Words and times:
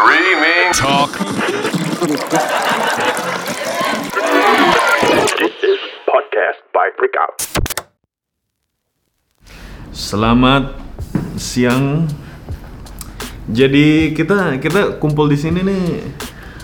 Streaming 0.00 0.72
Talk. 0.72 1.12
This 5.36 5.56
is 5.60 5.80
podcast 6.08 6.64
by 6.72 6.88
Breakout. 6.96 7.36
Selamat 9.92 10.80
siang. 11.36 12.08
Jadi 13.52 14.16
kita 14.16 14.56
kita 14.56 14.96
kumpul 14.96 15.28
di 15.28 15.36
sini 15.36 15.60
nih. 15.68 15.84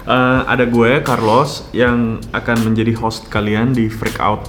Eh, 0.08 0.40
ada 0.48 0.64
gue 0.64 1.04
Carlos 1.04 1.68
yang 1.76 2.24
akan 2.32 2.72
menjadi 2.72 2.96
host 2.96 3.28
kalian 3.28 3.76
di 3.76 3.92
Freak 3.92 4.16
Out 4.16 4.48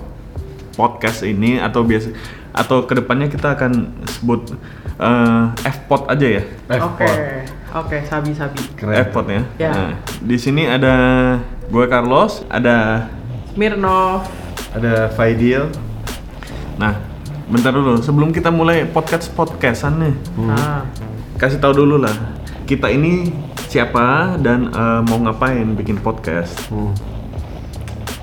podcast 0.80 1.28
ini 1.28 1.60
atau 1.60 1.84
biasa 1.84 2.16
atau 2.56 2.88
ke 2.88 2.96
depannya 2.96 3.28
kita 3.28 3.52
akan 3.52 4.00
sebut 4.08 4.56
eh, 4.96 5.44
F-Pod 5.76 6.08
aja 6.08 6.40
ya. 6.40 6.44
Oke, 7.78 8.02
oke, 8.02 8.10
sabi 8.10 8.34
sabi. 8.34 8.58
F-Pod 8.82 9.28
ya. 9.30 9.42
Ya. 9.62 9.70
Nah, 9.70 9.92
di 10.18 10.38
sini 10.42 10.66
ada 10.66 10.96
gue 11.70 11.86
Carlos, 11.86 12.42
ada 12.50 13.06
Mirnov. 13.54 14.26
Ada 14.74 15.14
Faidil. 15.14 15.70
Nah, 16.82 16.98
bentar 17.46 17.70
dulu 17.70 18.02
sebelum 18.02 18.34
kita 18.34 18.50
mulai 18.50 18.90
podcast 18.90 19.30
podcastan 19.38 20.02
nih. 20.02 20.16
Ah, 20.50 20.90
kasih 21.38 21.62
tahu 21.62 21.86
dulu 21.86 22.02
lah 22.02 22.38
kita 22.68 22.92
ini 22.92 23.32
siapa 23.72 24.36
dan 24.44 24.68
eh, 24.68 25.02
mau 25.08 25.22
ngapain 25.24 25.64
bikin 25.78 26.02
podcast 26.04 26.58
Hmm. 26.68 26.92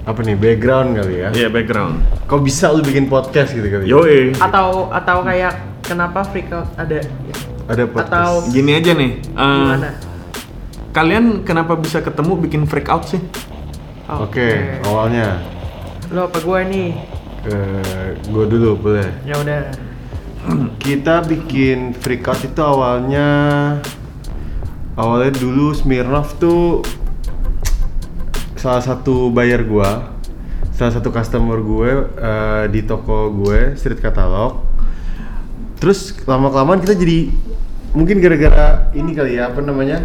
Apa 0.04 0.20
nih 0.20 0.36
background 0.36 1.00
kali 1.00 1.24
ya? 1.24 1.28
Iya 1.32 1.48
background 1.48 2.28
Kok 2.28 2.44
bisa 2.44 2.68
lu 2.68 2.84
bikin 2.84 3.08
podcast 3.08 3.56
gitu 3.56 3.64
kali? 3.64 3.88
Yoi 3.88 4.36
atau 4.36 4.92
atau 4.92 5.24
kayak 5.24 5.80
kenapa 5.80 6.20
freak 6.28 6.52
out 6.52 6.68
ada 6.76 7.00
Ada 7.64 7.84
podcast. 7.88 8.12
atau 8.12 8.30
gini 8.48 8.76
aja 8.76 8.92
nih 8.92 9.12
eh, 9.18 9.56
gimana? 9.56 9.90
kalian 10.90 11.24
kenapa 11.42 11.74
bisa 11.74 11.98
ketemu 11.98 12.32
bikin 12.38 12.62
freak 12.64 12.88
out 12.88 13.04
sih 13.04 13.20
Oke, 14.04 14.78
awalnya 14.84 15.40
Lo 16.12 16.28
apa 16.28 16.36
gue 16.36 16.60
nih? 16.68 16.90
eh 17.44 18.08
gue 18.20 18.44
dulu 18.46 18.76
boleh. 18.78 19.08
Ya 19.24 19.36
udah. 19.36 19.72
Kita 20.76 21.24
bikin 21.24 21.96
freak 21.96 22.20
out 22.24 22.36
itu 22.40 22.60
awalnya 22.60 23.28
awalnya 24.94 25.32
dulu 25.32 25.72
Smirnov 25.72 26.36
tuh 26.36 26.84
salah 28.54 28.80
satu 28.80 29.28
buyer 29.28 29.64
gua, 29.64 30.12
salah 30.70 30.92
satu 30.92 31.08
customer 31.08 31.56
gue 31.58 31.90
eh, 32.14 32.64
di 32.68 32.84
toko 32.84 33.32
gue 33.32 33.72
street 33.74 34.04
catalog. 34.04 34.60
Terus 35.80 36.12
lama 36.24 36.48
kelamaan 36.48 36.80
kita 36.80 36.92
jadi 36.92 37.32
mungkin 37.94 38.18
gara-gara 38.18 38.66
ini 38.92 39.10
kali 39.10 39.38
ya 39.38 39.48
apa 39.48 39.60
namanya 39.60 40.02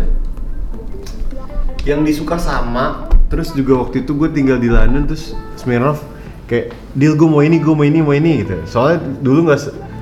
yang 1.83 2.03
disuka 2.03 2.37
sama 2.37 3.09
terus 3.27 3.49
juga 3.51 3.79
waktu 3.79 4.03
itu 4.03 4.13
gue 4.13 4.29
tinggal 4.29 4.57
di 4.57 4.67
London 4.67 5.05
terus 5.05 5.33
Smirnov 5.55 5.97
kayak 6.45 6.69
deal 6.93 7.13
gue 7.13 7.25
mau 7.25 7.41
ini 7.41 7.57
gue 7.57 7.73
mau 7.73 7.81
ini 7.81 7.99
mau 7.99 8.13
ini 8.13 8.43
gitu 8.43 8.61
soalnya 8.65 9.01
dulu 9.19 9.49
nggak 9.49 9.59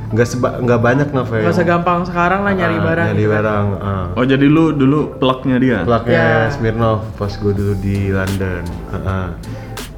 nggak 0.08 0.24
seba 0.26 0.50
nggak 0.58 0.80
banyak 0.80 1.10
novel 1.12 1.44
Gak 1.44 1.52
segampang 1.54 2.04
sekarang 2.04 2.40
lah 2.42 2.54
nyari 2.54 2.76
Ah, 2.76 2.84
barang. 2.86 3.06
nyari 3.06 3.18
gitu 3.18 3.28
kan. 3.28 3.36
barang 3.36 3.66
ah. 3.78 4.06
oh 4.16 4.26
jadi 4.26 4.46
lu 4.46 4.72
dulu 4.72 5.00
plugnya 5.18 5.58
dia 5.58 5.78
plaknya 5.84 6.16
Ya. 6.16 6.48
Smirnov 6.50 7.04
pas 7.16 7.28
gue 7.30 7.52
dulu 7.52 7.74
di 7.78 8.10
London 8.10 8.64
Ah, 8.88 8.96
ah. 8.98 9.28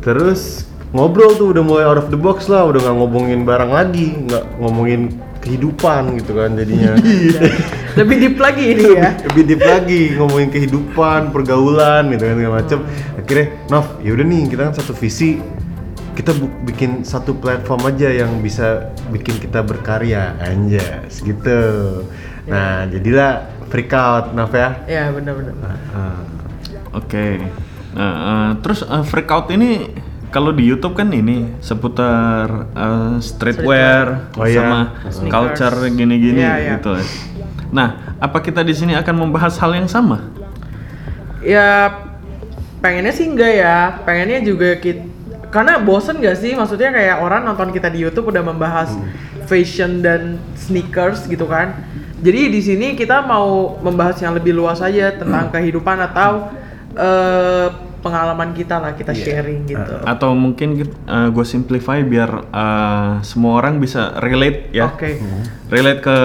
terus 0.02 0.66
ngobrol 0.90 1.34
tuh 1.36 1.54
udah 1.54 1.62
mulai 1.62 1.86
out 1.86 1.98
of 1.98 2.10
the 2.10 2.18
box 2.18 2.46
lah 2.46 2.66
udah 2.66 2.82
nggak 2.82 2.98
ngomongin 2.98 3.46
barang 3.46 3.70
lagi 3.70 4.18
nggak 4.20 4.58
ngomongin 4.58 5.14
kehidupan 5.40 6.20
gitu 6.20 6.36
kan 6.36 6.56
jadinya. 6.56 6.96
Lebih 8.00 8.16
deep 8.22 8.38
lagi 8.40 8.64
ini 8.78 8.86
ya. 8.96 9.12
lebih 9.28 9.44
deep 9.44 9.60
lagi 9.66 10.14
ngomongin 10.16 10.48
kehidupan 10.54 11.34
pergaulan 11.36 12.08
gitu 12.14 12.24
kan 12.24 12.36
segala 12.38 12.56
macem. 12.62 12.80
Akhirnya 13.18 13.48
Nov 13.68 13.88
yaudah 14.00 14.26
nih 14.30 14.44
kita 14.48 14.62
kan 14.70 14.74
satu 14.78 14.94
visi. 14.96 15.42
Kita 16.16 16.32
bu- 16.36 16.54
bikin 16.64 17.04
satu 17.04 17.36
platform 17.36 17.92
aja 17.92 18.08
yang 18.12 18.40
bisa 18.40 18.94
bikin 19.10 19.40
kita 19.42 19.66
berkarya 19.66 20.38
anjas 20.40 21.20
gitu. 21.20 21.60
Nah 22.48 22.88
jadilah 22.88 23.48
freak 23.68 23.92
out 23.92 24.32
Nov 24.32 24.54
ya. 24.54 24.80
Ya 24.88 25.12
benar-benar. 25.12 25.56
Ah. 25.92 26.24
oke. 26.94 27.28
Nah 27.98 28.14
eh, 28.16 28.50
terus 28.64 28.86
eh, 28.86 29.04
freak 29.04 29.28
out 29.28 29.50
ini 29.52 29.92
kalau 30.30 30.54
di 30.54 30.64
YouTube 30.64 30.94
kan 30.94 31.10
ini 31.10 31.50
seputar 31.60 32.70
eh, 32.72 33.16
streetwear 33.20 34.32
Oh 34.38 34.46
iya. 34.46 34.62
sama 34.62 34.80
Sneakers. 35.10 35.30
culture 35.30 35.78
gini-gini 35.90 36.42
Iya, 36.42 36.54
iya. 36.58 36.72
gitu 36.78 36.94
nah 37.70 38.18
apa 38.18 38.40
kita 38.40 38.62
di 38.62 38.74
sini 38.74 38.94
akan 38.94 39.16
membahas 39.16 39.58
hal 39.58 39.74
yang 39.74 39.86
sama 39.86 40.26
Ya 41.40 41.96
pengennya 42.80 43.16
sih 43.16 43.24
enggak 43.24 43.54
ya. 43.56 43.78
Pengennya 44.04 44.44
juga 44.44 44.76
kita 44.76 45.08
karena 45.50 45.80
bosen 45.80 46.20
gak 46.20 46.36
sih? 46.36 46.52
Maksudnya 46.52 46.92
kayak 46.92 47.24
orang 47.24 47.48
nonton 47.48 47.72
kita 47.72 47.88
di 47.88 48.04
YouTube 48.04 48.30
udah 48.30 48.44
membahas 48.44 48.92
fashion 49.48 50.04
dan 50.04 50.36
sneakers 50.54 51.26
gitu 51.26 51.48
kan. 51.48 51.80
Jadi 52.20 52.52
di 52.52 52.60
sini 52.60 52.94
kita 52.94 53.24
mau 53.24 53.80
membahas 53.80 54.20
yang 54.20 54.36
lebih 54.36 54.52
luas 54.52 54.84
aja 54.84 55.16
tentang 55.16 55.48
kehidupan 55.50 55.98
atau 56.12 56.52
eh, 56.92 57.68
pengalaman 58.00 58.52
kita 58.52 58.78
lah 58.78 58.92
kita 58.92 59.12
sharing 59.12 59.64
gitu. 59.66 59.96
atau 60.04 60.32
mungkin 60.32 60.88
gue 61.06 61.46
simplify 61.46 62.00
biar 62.00 62.48
uh, 62.48 63.20
semua 63.22 63.60
orang 63.60 63.78
bisa 63.78 64.16
relate 64.18 64.72
ya 64.72 64.90
Oke. 64.90 65.20
relate 65.68 66.00
ke 66.00 66.18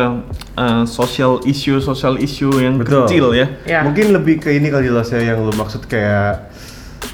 uh, 0.55 0.83
social 0.85 1.43
issue 1.45 1.79
social 1.79 2.17
issue 2.17 2.55
yang 2.57 2.79
Betul. 2.79 3.05
kecil 3.05 3.27
ya 3.33 3.47
Ya. 3.65 3.81
mungkin 3.83 4.11
lebih 4.11 4.39
ke 4.39 4.51
ini 4.51 4.69
kali 4.69 4.87
loh 4.87 5.03
saya 5.03 5.31
yang 5.31 5.43
lu 5.43 5.53
maksud 5.53 5.85
kayak 5.85 6.51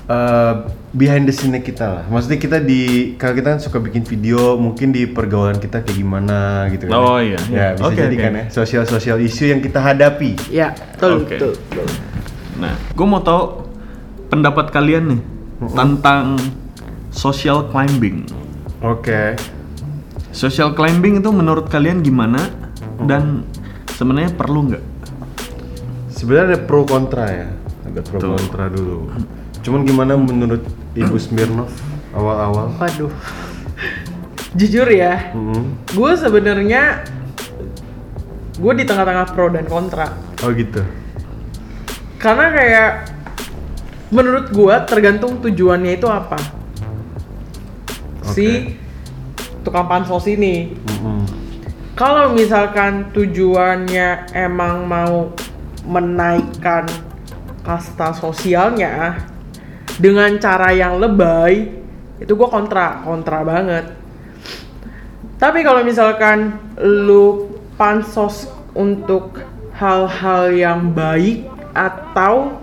eh, 0.06 0.54
behind 0.90 1.22
the 1.22 1.32
scene 1.32 1.54
kita 1.56 1.86
lah 1.86 2.04
maksudnya 2.06 2.36
kita 2.36 2.58
di 2.58 3.14
kalau 3.14 3.32
kita 3.32 3.54
kan 3.54 3.60
suka 3.60 3.78
bikin 3.78 4.02
video 4.02 4.58
mungkin 4.58 4.90
di 4.90 5.06
pergaulan 5.06 5.56
kita 5.56 5.80
kayak 5.80 5.96
gimana 5.96 6.66
gitu 6.68 6.84
kan 6.84 6.94
Oh, 6.94 7.16
ya. 7.16 7.30
iya, 7.30 7.38
ya 7.38 7.46
iya. 7.48 7.66
bisa 7.72 7.86
Oke, 7.86 7.96
jadi 7.96 8.12
oke. 8.12 8.20
kan 8.20 8.32
ya 8.32 8.44
sosial 8.50 8.82
sosial 8.84 9.16
isu 9.18 9.44
yang 9.48 9.60
kita 9.60 9.78
hadapi 9.78 10.34
Ya, 10.50 10.74
betul, 10.74 11.12
Oke. 11.22 11.38
betul, 11.38 11.52
betul. 11.56 11.86
nah 12.58 12.74
gue 12.74 13.06
mau 13.06 13.22
tahu 13.22 13.69
pendapat 14.30 14.70
kalian 14.70 15.04
nih 15.12 15.20
tentang 15.74 16.38
social 17.10 17.66
climbing. 17.68 18.24
Oke. 18.80 19.34
Social 20.30 20.72
climbing 20.72 21.18
itu 21.18 21.28
menurut 21.28 21.66
kalian 21.66 22.00
gimana 22.00 22.38
dan 23.04 23.42
sebenarnya 23.92 24.30
perlu 24.32 24.70
nggak? 24.70 24.84
Sebenarnya 26.08 26.54
ada 26.54 26.58
pro 26.62 26.86
kontra 26.86 27.26
ya. 27.26 27.48
Ada 27.90 28.00
pro 28.06 28.18
Betul. 28.22 28.30
kontra 28.38 28.64
dulu. 28.70 28.98
Cuman 29.60 29.80
gimana 29.82 30.14
menurut 30.14 30.62
ibu 30.94 31.16
Smirnov 31.18 31.68
awal-awal? 32.14 32.70
Waduh. 32.78 33.12
Jujur 34.50 34.86
ya, 34.86 35.30
Hmm. 35.30 35.78
gue 35.86 36.10
sebenarnya 36.18 37.06
gue 38.56 38.72
di 38.74 38.84
tengah-tengah 38.84 39.26
pro 39.30 39.46
dan 39.46 39.66
kontra. 39.66 40.10
oh 40.42 40.50
gitu. 40.50 40.82
Karena 42.18 42.46
kayak 42.50 42.90
menurut 44.10 44.50
gue 44.50 44.74
tergantung 44.90 45.38
tujuannya 45.38 45.96
itu 45.96 46.06
apa. 46.10 46.38
Si 48.30 48.76
tukang 49.62 49.86
pansos 49.86 50.26
ini. 50.30 50.74
Mm-mm. 50.74 51.26
Kalau 51.98 52.32
misalkan 52.32 53.12
tujuannya 53.12 54.32
emang 54.32 54.86
mau 54.86 55.34
menaikkan 55.84 56.88
kasta 57.60 58.14
sosialnya 58.16 59.20
dengan 60.00 60.40
cara 60.40 60.72
yang 60.72 60.96
lebay, 60.96 61.68
itu 62.16 62.32
gue 62.32 62.48
kontra, 62.48 63.04
kontra 63.04 63.44
banget. 63.44 63.84
Tapi 65.36 65.60
kalau 65.64 65.84
misalkan 65.84 66.56
lu 66.80 67.52
pansos 67.76 68.48
untuk 68.76 69.40
hal-hal 69.76 70.52
yang 70.52 70.92
baik 70.92 71.48
atau 71.72 72.59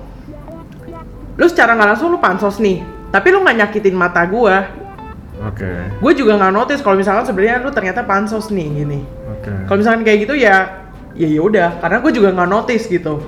lu 1.37 1.45
secara 1.45 1.77
nggak 1.77 1.89
langsung 1.93 2.09
lu 2.09 2.17
pansos 2.17 2.57
nih, 2.57 2.81
tapi 3.13 3.29
lu 3.29 3.45
nggak 3.45 3.57
nyakitin 3.61 3.93
mata 3.93 4.25
gua, 4.25 4.65
oke 5.45 5.71
gue 6.01 6.11
juga 6.17 6.37
nggak 6.41 6.53
notice 6.53 6.81
kalau 6.81 6.97
misalkan 6.97 7.29
sebenarnya 7.29 7.61
lu 7.61 7.69
ternyata 7.69 8.01
pansos 8.01 8.49
nih 8.49 8.67
gini. 8.73 8.99
oke 9.29 9.69
Kalau 9.69 9.77
misalkan 9.77 10.01
kayak 10.01 10.25
gitu 10.25 10.33
ya, 10.33 10.89
ya 11.13 11.27
ya 11.29 11.41
udah, 11.41 11.77
karena 11.77 11.97
gue 12.01 12.11
juga 12.11 12.29
nggak 12.33 12.49
notice 12.49 12.85
gitu. 12.89 13.21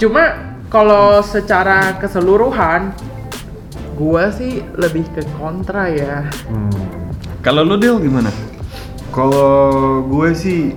Cuma 0.00 0.40
kalau 0.72 1.22
secara 1.22 1.94
keseluruhan, 2.00 2.90
gue 3.94 4.24
sih 4.34 4.52
lebih 4.74 5.06
ke 5.14 5.22
kontra 5.38 5.86
ya. 5.86 6.26
Hmm. 6.50 6.72
kalau 7.44 7.60
lu 7.60 7.76
deal 7.76 8.00
gimana 8.00 8.32
Kalau 9.12 10.02
gue 10.08 10.34
sih 10.34 10.74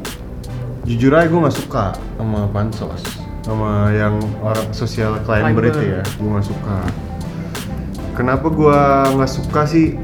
jujur 0.86 1.10
aja 1.16 1.26
gue 1.26 1.40
nggak 1.42 1.58
suka 1.58 1.98
sama 2.20 2.46
pansos, 2.54 3.02
sama 3.48 3.96
yang 3.96 4.20
orang 4.44 4.68
sosial 4.76 5.16
climber 5.24 5.72
Climber. 5.72 5.72
itu 5.72 5.82
ya, 5.88 6.04
gue 6.04 6.28
nggak 6.36 6.48
suka. 6.52 6.78
Kenapa 8.20 8.48
gue 8.52 8.80
nggak 9.16 9.32
suka 9.32 9.62
sih? 9.64 9.96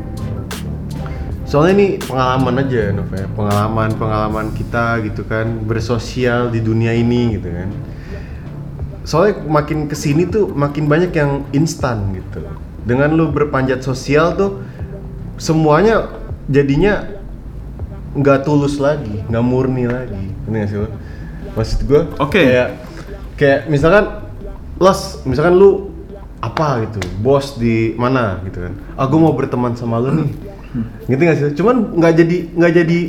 Soalnya 1.44 1.74
ini 1.76 1.88
pengalaman 2.00 2.64
aja, 2.64 2.96
Nov 2.96 3.12
ya. 3.12 3.28
Pengalaman 3.36 3.90
pengalaman 4.00 4.48
kita 4.56 5.04
gitu 5.04 5.28
kan 5.28 5.60
bersosial 5.68 6.56
di 6.56 6.64
dunia 6.64 6.96
ini 6.96 7.36
gitu 7.36 7.52
kan. 7.52 7.70
soalnya 9.04 9.36
makin 9.52 9.92
ke 9.92 10.00
sini 10.00 10.24
tuh 10.24 10.48
makin 10.56 10.88
banyak 10.88 11.12
yang 11.12 11.44
instan 11.52 12.16
gitu 12.16 12.40
dengan 12.88 13.12
lu 13.12 13.36
berpanjat 13.36 13.84
sosial 13.84 14.32
tuh 14.40 14.64
semuanya 15.36 16.08
jadinya 16.48 17.04
nggak 18.16 18.48
tulus 18.48 18.80
lagi 18.80 19.20
nggak 19.28 19.44
murni 19.44 19.92
lagi 19.92 20.32
ini 20.48 20.56
gak 20.56 20.70
sih 20.72 20.80
lo 20.80 20.88
maksud 21.52 21.80
gue 21.84 22.02
Oke. 22.16 22.48
kayak 22.48 22.80
kayak 23.36 23.68
misalkan 23.68 24.26
los 24.78 25.22
misalkan 25.24 25.56
lu 25.56 25.90
apa 26.44 26.84
gitu 26.86 27.00
bos 27.24 27.56
di 27.56 27.96
mana 27.96 28.44
gitu 28.44 28.60
kan 28.60 28.74
aku 29.00 29.16
mau 29.16 29.32
berteman 29.32 29.74
sama 29.74 29.98
lu 29.98 30.24
nih 30.24 30.30
gitu 31.08 31.22
gak 31.24 31.36
sih 31.40 31.54
cuman 31.56 31.76
nggak 31.96 32.14
jadi 32.20 32.38
nggak 32.52 32.74
jadi 32.84 33.00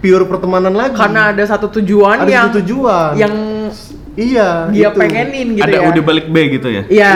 pure 0.00 0.24
pertemanan 0.24 0.72
lagi 0.72 0.96
Karena 0.96 1.28
ada 1.28 1.44
satu 1.44 1.68
tujuan 1.76 2.24
ada 2.24 2.30
yang 2.30 2.48
satu 2.48 2.64
tujuan 2.64 3.12
yang 3.20 3.34
iya 4.16 4.66
dia 4.72 4.88
gitu. 4.90 4.98
pengenin 4.98 5.48
gitu 5.60 5.64
ada 5.64 5.76
ya. 5.76 5.86
U 5.86 5.90
di 5.92 6.02
balik 6.02 6.26
B 6.28 6.36
gitu 6.58 6.68
ya. 6.68 6.82
Iya, 6.90 7.12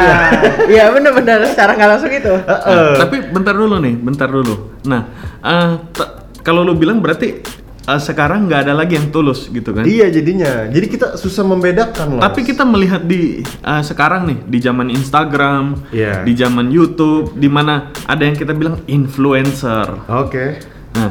iya 0.71 0.85
benar-benar 0.95 1.43
secara 1.51 1.75
nggak 1.75 1.91
langsung 1.91 2.13
itu. 2.13 2.33
Heeh. 2.33 2.89
Tapi 2.97 3.17
bentar 3.35 3.53
dulu 3.53 3.77
nih, 3.83 3.95
bentar 3.99 4.29
dulu. 4.31 4.79
Nah, 4.87 5.03
eh, 5.43 5.71
te- 5.91 6.13
kalau 6.47 6.63
lu 6.63 6.79
bilang 6.79 7.03
berarti 7.03 7.43
eh, 7.85 8.01
sekarang 8.01 8.49
nggak 8.49 8.69
ada 8.69 8.75
lagi 8.75 8.97
yang 8.97 9.13
tulus 9.13 9.47
gitu 9.49 9.77
kan? 9.77 9.85
Iya 9.85 10.09
jadinya. 10.09 10.69
Jadi 10.69 10.87
kita 10.89 11.15
susah 11.15 11.45
membedakan 11.45 12.19
loh. 12.19 12.23
Tapi 12.25 12.41
kita 12.43 12.65
melihat 12.65 13.05
di 13.05 13.41
eh, 13.45 13.83
sekarang 13.85 14.25
nih 14.29 14.39
di 14.49 14.59
zaman 14.61 14.89
Instagram, 14.89 15.93
Iya. 15.93 16.25
di 16.25 16.33
zaman 16.33 16.73
YouTube, 16.73 17.37
di 17.37 17.49
mana 17.49 17.93
ada 18.09 18.23
yang 18.25 18.37
kita 18.37 18.57
bilang 18.57 18.81
influencer. 18.89 20.09
Oke. 20.09 20.59
Nah, 20.97 21.11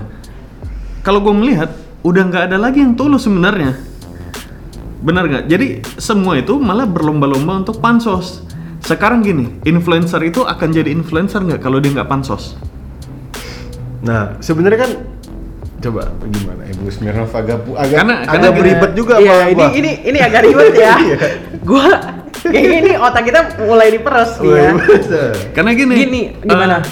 kalau 1.04 1.20
gue 1.22 1.34
melihat 1.36 1.70
udah 2.04 2.24
nggak 2.28 2.44
ada 2.52 2.58
lagi 2.60 2.84
yang 2.84 2.98
tulus 2.98 3.24
sebenarnya. 3.24 3.76
Benar 5.04 5.28
nggak? 5.28 5.44
Jadi 5.52 5.68
semua 6.00 6.40
itu 6.40 6.56
malah 6.60 6.88
berlomba-lomba 6.88 7.64
untuk 7.64 7.84
pansos. 7.84 8.40
Sekarang 8.84 9.24
gini, 9.24 9.64
influencer 9.64 10.20
itu 10.24 10.44
akan 10.44 10.70
jadi 10.72 10.92
influencer 10.92 11.40
nggak 11.40 11.60
kalau 11.64 11.80
dia 11.80 11.92
nggak 11.96 12.08
pansos? 12.08 12.56
Nah, 14.04 14.36
sebenarnya 14.44 14.80
kan 14.84 14.92
coba 15.84 16.02
gimana 16.24 16.64
Ibu 16.66 16.88
Smirnov 16.88 17.30
agak 17.30 17.60
agak 17.70 17.98
Karena- 17.98 18.18
agak 18.18 18.32
karena 18.32 18.48
gini- 18.48 18.58
beribet 18.58 18.92
juga 18.94 19.14
Iya, 19.20 19.36
ini 19.50 19.66
ini 19.76 19.92
ini 20.06 20.20
agak 20.20 20.42
ribet 20.42 20.74
ya. 20.74 20.94
Iya. 21.04 21.18
gua 21.60 21.86
kayaknya 22.40 22.78
ini 22.80 22.92
otak 22.96 23.24
kita 23.24 23.40
mulai 23.62 23.88
diperes 23.90 24.32
nih 24.38 24.48
Wah, 24.48 24.58
ya. 24.58 24.72
bisa. 24.76 25.22
Karena 25.52 25.72
gini. 25.74 25.94
Gini, 25.98 26.22
gimana? 26.40 26.78
eh, 26.80 26.84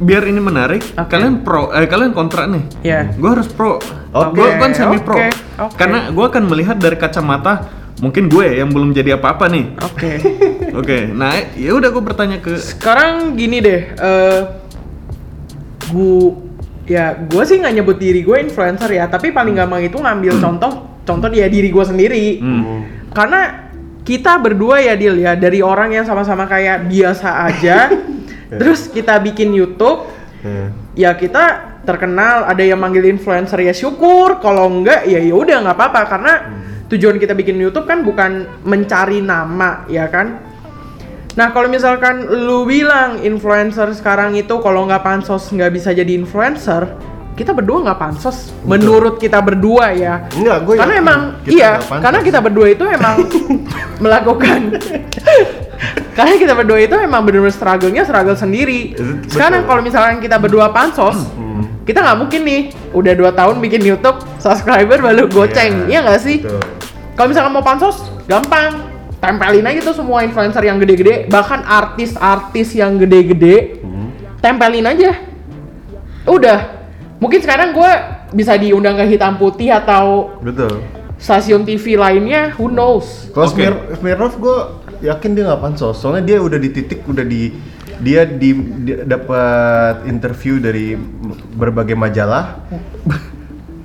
biar 0.00 0.22
ini 0.24 0.40
menarik, 0.40 0.82
Oke. 0.94 1.06
kalian 1.08 1.42
pro, 1.42 1.70
eh, 1.70 1.84
kalian 1.84 2.10
kontra 2.10 2.46
nih. 2.46 2.62
Iya. 2.80 3.00
Gue 3.14 3.30
harus 3.30 3.46
pro. 3.46 3.78
Oke, 4.10 4.34
gue 4.34 4.48
kan 4.56 4.70
semi 4.72 4.98
pro. 4.98 5.14
oke, 5.14 5.28
oke. 5.60 5.74
Karena 5.76 6.10
gue 6.10 6.24
akan 6.24 6.42
melihat 6.46 6.74
dari 6.74 6.96
kacamata 6.96 7.68
mungkin 8.00 8.26
gue 8.26 8.58
yang 8.58 8.72
belum 8.72 8.90
jadi 8.90 9.14
apa-apa 9.14 9.46
nih. 9.46 9.64
Oke. 9.80 10.12
Oke, 10.80 11.02
nah 11.04 11.34
ya 11.52 11.74
udah 11.74 11.90
gue 11.90 11.98
bertanya 12.00 12.38
ke 12.38 12.54
Sekarang 12.56 13.34
gini 13.34 13.58
deh, 13.58 13.90
eh 13.90 14.40
gua 15.90 16.49
ya 16.90 17.14
gua 17.30 17.46
sih 17.46 17.62
nggak 17.62 17.74
nyebut 17.78 17.96
diri 18.02 18.26
gue 18.26 18.36
influencer 18.42 18.90
ya, 18.90 19.06
tapi 19.06 19.30
paling 19.30 19.54
gampang 19.54 19.86
itu 19.86 19.94
ngambil 19.94 20.42
contoh 20.42 20.72
contoh 21.06 21.28
dia 21.30 21.46
diri 21.46 21.70
gue 21.70 21.84
sendiri. 21.86 22.26
Hmm. 22.42 23.06
Karena 23.14 23.70
kita 24.02 24.42
berdua 24.42 24.82
ya 24.82 24.98
Dil 24.98 25.22
ya 25.22 25.38
dari 25.38 25.62
orang 25.62 25.94
yang 25.94 26.02
sama-sama 26.02 26.50
kayak 26.50 26.90
biasa 26.90 27.46
aja, 27.46 27.94
terus 28.58 28.90
kita 28.90 29.22
bikin 29.22 29.54
YouTube, 29.54 30.18
Hmm. 30.40 30.72
ya 30.96 31.12
kita 31.20 31.76
terkenal 31.84 32.48
ada 32.48 32.64
yang 32.64 32.80
manggil 32.80 33.04
influencer 33.04 33.60
ya 33.60 33.76
syukur 33.76 34.40
kalau 34.40 34.72
enggak 34.72 35.04
ya 35.04 35.20
ya 35.20 35.36
udah 35.36 35.68
nggak 35.68 35.76
apa-apa 35.76 36.00
karena 36.08 36.32
tujuan 36.88 37.20
kita 37.20 37.36
bikin 37.36 37.60
YouTube 37.60 37.84
kan 37.84 38.00
bukan 38.00 38.48
mencari 38.64 39.20
nama 39.20 39.84
ya 39.84 40.08
kan 40.08 40.49
nah 41.40 41.56
kalau 41.56 41.72
misalkan 41.72 42.28
lu 42.28 42.68
bilang 42.68 43.24
influencer 43.24 43.88
sekarang 43.96 44.36
itu 44.36 44.60
kalau 44.60 44.84
nggak 44.84 45.00
pansos 45.00 45.48
nggak 45.48 45.72
bisa 45.72 45.96
jadi 45.96 46.12
influencer 46.12 46.84
kita 47.30 47.56
berdua 47.56 47.80
nggak 47.88 47.96
pansos. 47.96 48.52
Menurut 48.68 49.16
kita 49.16 49.40
berdua 49.40 49.96
ya. 49.96 50.28
Enggak, 50.36 50.60
gue 50.68 50.74
karena 50.76 50.94
yakin 51.00 51.04
emang 51.08 51.20
kita 51.40 51.52
iya 51.56 51.70
karena 51.80 52.20
kita 52.20 52.38
berdua 52.44 52.66
itu 52.68 52.84
emang 52.84 53.14
melakukan 54.04 54.60
karena 56.18 56.36
kita 56.36 56.52
berdua 56.52 56.78
itu 56.84 56.92
emang 57.00 57.24
bener-bener 57.24 57.54
struggle-nya 57.56 58.04
struggle 58.04 58.36
sendiri. 58.36 58.92
Betul. 58.92 59.24
sekarang 59.32 59.64
kalau 59.64 59.80
misalkan 59.80 60.20
kita 60.20 60.36
berdua 60.36 60.68
pansos 60.68 61.16
kita 61.88 62.04
nggak 62.04 62.18
mungkin 62.20 62.40
nih 62.44 62.62
udah 62.92 63.16
dua 63.16 63.32
tahun 63.32 63.56
bikin 63.64 63.88
YouTube 63.88 64.20
subscriber 64.36 65.00
baru 65.00 65.24
goceng 65.24 65.88
Iya, 65.88 65.88
iya 65.88 65.98
nggak 66.04 66.20
sih? 66.20 66.44
betul. 66.44 66.60
kalau 67.16 67.28
misalkan 67.32 67.52
mau 67.56 67.64
pansos 67.64 68.04
gampang 68.28 68.89
tempelin 69.20 69.64
aja 69.64 69.80
tuh 69.84 69.94
semua 69.94 70.24
influencer 70.24 70.64
yang 70.64 70.76
gede-gede 70.76 71.28
bahkan 71.28 71.60
artis-artis 71.60 72.72
yang 72.72 72.96
gede-gede 72.96 73.84
tempelin 74.40 74.86
aja 74.86 75.12
udah 76.24 76.58
mungkin 77.16 77.38
sekarang 77.38 77.70
gue 77.70 77.92
bisa 78.32 78.56
diundang 78.56 78.96
ke 78.96 79.04
hitam 79.06 79.36
putih 79.36 79.68
atau 79.70 80.36
Betul. 80.40 80.80
stasiun 81.16 81.62
TV 81.62 81.94
lainnya 81.94 82.54
who 82.54 82.66
knows 82.66 83.28
Kalau 83.30 83.46
Oke. 83.46 83.60
Smir- 83.60 83.84
Smirnov 83.94 84.34
gue 84.34 84.58
yakin 85.00 85.32
dia 85.32 85.48
nggak 85.48 85.60
pansos. 85.60 85.96
Soalnya 85.96 86.24
dia 86.26 86.38
udah 86.38 86.56
di 86.56 86.68
titik 86.68 87.08
udah 87.08 87.24
di 87.24 87.56
dia 88.00 88.24
di, 88.24 88.52
di- 88.84 89.00
dapat 89.00 90.04
interview 90.04 90.56
dari 90.56 90.92
berbagai 91.52 91.96
majalah. 91.96 92.60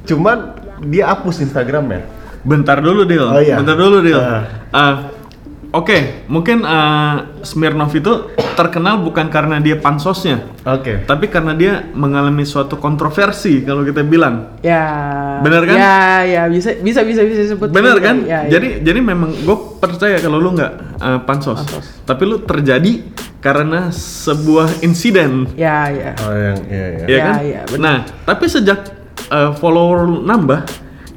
Cuman 0.03 0.59
dia 0.85 1.07
hapus 1.07 1.39
Instagramnya. 1.41 2.03
bentar 2.43 2.77
dulu 2.77 3.07
Dil. 3.07 3.23
Oh, 3.23 3.39
iya. 3.39 3.57
Bentar 3.57 3.73
dulu 3.73 4.03
Dil. 4.03 4.19
Ah. 4.19 4.43
Ah, 4.69 4.93
Oke, 5.75 6.23
mungkin 6.31 6.63
ah, 6.63 7.35
Smirnov 7.43 7.91
itu 7.91 8.31
terkenal 8.55 9.03
bukan 9.03 9.27
karena 9.27 9.59
dia 9.59 9.75
pansosnya, 9.75 10.47
Oke. 10.63 11.03
tapi 11.03 11.27
karena 11.27 11.51
dia 11.51 11.83
mengalami 11.91 12.47
suatu 12.47 12.79
kontroversi 12.79 13.59
kalau 13.59 13.83
kita 13.83 13.99
bilang. 14.07 14.55
ya 14.63 14.87
Bener 15.43 15.67
kan? 15.67 15.75
ya 15.75 15.95
ya 16.23 16.41
bisa 16.47 16.79
bisa 16.79 17.03
bisa 17.03 17.27
bisa 17.27 17.41
disebut 17.43 17.75
Bener 17.75 17.99
gitu 17.99 18.07
kan? 18.07 18.23
ya, 18.23 18.47
ya. 18.47 18.55
jadi 18.55 18.87
jadi 18.87 18.99
memang 19.03 19.35
gue 19.35 19.57
percaya 19.75 20.15
kalau 20.23 20.39
lu 20.39 20.55
nggak 20.55 20.71
uh, 20.95 21.19
pansos. 21.27 21.59
Pansos. 21.59 21.85
tapi 22.07 22.23
lu 22.23 22.39
terjadi 22.39 23.11
karena 23.43 23.91
sebuah 23.91 24.79
insiden, 24.79 25.51
ya 25.59 25.91
ya 25.91 26.11
Oh 26.23 26.31
yang 26.31 26.59
iya 26.71 26.85
iya. 26.87 27.03
ya, 27.03 27.07
Ya, 27.11 27.19
kan? 27.19 27.35
ya, 27.43 27.61
nah, 27.77 27.97
tapi 28.23 28.47
sejak 28.47 28.79
uh, 29.27 29.51
follower 29.59 30.07
lu 30.07 30.23
nambah, 30.23 30.63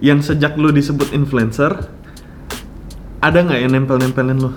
yang 0.03 0.19
sejak 0.19 0.59
lu 0.59 0.69
disebut 0.69 1.15
influencer, 1.15 1.89
ada 3.19 3.39
nggak 3.41 3.59
yang 3.59 3.73
nempel-nempelin 3.73 4.39
lu? 4.39 4.51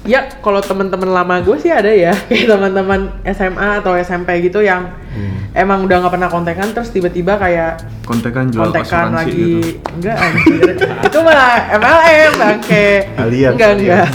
Ya, 0.00 0.26
kalau 0.40 0.58
teman-teman 0.58 1.12
lama 1.12 1.44
gue 1.44 1.60
sih 1.60 1.68
ada 1.68 1.92
ya, 1.92 2.16
kayak 2.28 2.48
teman-teman 2.48 3.20
SMA 3.30 3.78
atau 3.78 3.94
SMP 3.94 4.40
gitu 4.42 4.60
yang 4.60 4.96
Hmm. 5.10 5.42
emang 5.58 5.90
udah 5.90 6.06
nggak 6.06 6.14
pernah 6.14 6.30
kontekan, 6.30 6.70
terus 6.70 6.94
tiba-tiba 6.94 7.34
kayak 7.34 7.82
Kontekan 8.06 8.46
jual 8.46 8.70
kontekan 8.70 9.10
lagi, 9.10 9.58
gitu. 9.58 9.82
enggak 9.98 10.16
anjir, 10.22 10.62
itu 11.02 11.18
mah 11.18 11.50
MLM 11.74 12.32
bangke, 12.38 12.88
Alien, 13.18 13.50
enggak 13.58 13.70
enggak, 13.74 14.06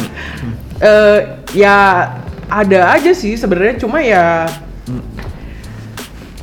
Eh, 0.79 1.19
ya 1.51 1.75
ada 2.47 2.95
aja 2.95 3.11
sih 3.11 3.35
sebenarnya, 3.35 3.75
cuma 3.75 3.99
ya 3.99 4.47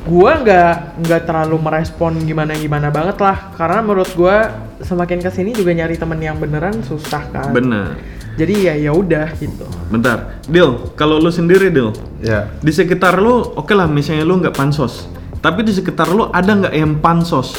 gua 0.04 0.36
nggak 0.44 1.00
nggak 1.00 1.22
terlalu 1.24 1.56
merespon 1.56 2.12
gimana 2.20 2.52
gimana 2.52 2.92
banget 2.92 3.16
lah, 3.24 3.56
karena 3.56 3.80
menurut 3.80 4.12
gua 4.12 4.52
semakin 4.82 5.18
ke 5.18 5.30
sini 5.30 5.50
juga 5.50 5.72
nyari 5.72 5.94
temen 5.94 6.18
yang 6.18 6.36
beneran 6.36 6.82
susah 6.82 7.22
kan, 7.30 7.50
Bener. 7.50 7.96
jadi 8.34 8.54
ya 8.72 8.74
ya 8.78 8.92
udah 8.92 9.32
gitu. 9.38 9.64
Bentar, 9.88 10.42
Dil, 10.44 10.92
kalau 10.94 11.16
lu 11.16 11.30
sendiri 11.30 11.70
Dil, 11.70 11.90
Ya. 12.20 12.50
di 12.58 12.70
sekitar 12.70 13.18
lu, 13.18 13.42
oke 13.54 13.72
lah 13.72 13.86
misalnya 13.86 14.22
lu 14.22 14.38
nggak 14.38 14.54
pansos, 14.54 15.06
tapi 15.38 15.62
di 15.62 15.72
sekitar 15.72 16.10
lu 16.10 16.28
ada 16.28 16.50
nggak 16.52 16.74
yang 16.74 16.98
pansos? 16.98 17.54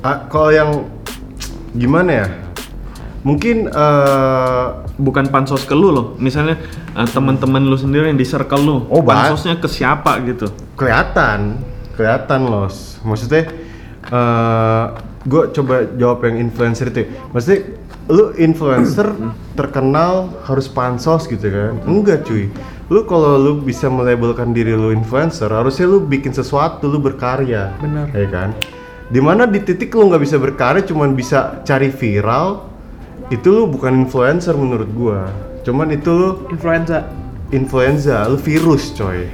Ah, 0.00 0.28
kalau 0.28 0.52
yang 0.52 0.70
gimana 1.72 2.10
ya? 2.12 2.26
Mungkin 3.24 3.72
eh 3.72 4.64
bukan 5.00 5.32
pansos 5.32 5.64
ke 5.64 5.72
lu 5.72 5.88
loh 5.88 6.06
misalnya 6.20 6.60
eh, 6.92 7.08
teman-teman 7.08 7.64
lu 7.64 7.72
sendiri 7.74 8.12
yang 8.12 8.20
di 8.20 8.28
circle 8.28 8.60
lu 8.60 8.76
Oh, 8.92 9.00
pansosnya 9.00 9.56
ke 9.56 9.64
siapa 9.66 10.20
gitu 10.28 10.52
kelihatan, 10.76 11.56
kelihatan 11.96 12.40
los. 12.44 13.00
Maksudnya 13.00 13.48
eh 14.12 14.84
gue 15.24 15.42
coba 15.56 15.88
jawab 15.96 16.24
yang 16.28 16.36
influencer 16.48 16.92
itu. 16.92 17.04
ya. 17.04 17.08
Maksudnya 17.32 17.60
lu 18.12 18.36
influencer 18.36 19.08
terkenal 19.56 20.28
harus 20.44 20.68
pansos 20.68 21.24
gitu 21.24 21.48
kan? 21.48 21.80
Enggak 21.88 22.28
cuy. 22.28 22.52
Lu 22.92 23.08
kalau 23.08 23.40
lu 23.40 23.64
bisa 23.64 23.88
melabelkan 23.88 24.52
diri 24.52 24.76
lu 24.76 24.92
influencer, 24.92 25.48
harusnya 25.48 25.88
lu 25.88 26.04
bikin 26.04 26.36
sesuatu, 26.36 26.84
lu 26.84 27.00
berkarya. 27.00 27.72
Bener. 27.80 28.12
Ya 28.12 28.28
kan? 28.28 28.52
Di 29.08 29.20
mana 29.24 29.48
di 29.48 29.60
titik 29.64 29.96
lu 29.96 30.12
nggak 30.12 30.20
bisa 30.20 30.36
berkarya, 30.36 30.84
cuman 30.84 31.16
bisa 31.16 31.64
cari 31.64 31.88
viral, 31.88 32.68
itu 33.32 33.48
lu 33.48 33.64
bukan 33.64 34.04
influencer 34.04 34.52
menurut 34.52 34.88
gua. 34.92 35.32
Cuman 35.64 35.96
itu 35.96 36.12
lu 36.12 36.28
Influenza. 36.52 37.08
influenza, 37.48 38.28
lu 38.28 38.36
virus 38.36 38.92
coy. 38.92 39.32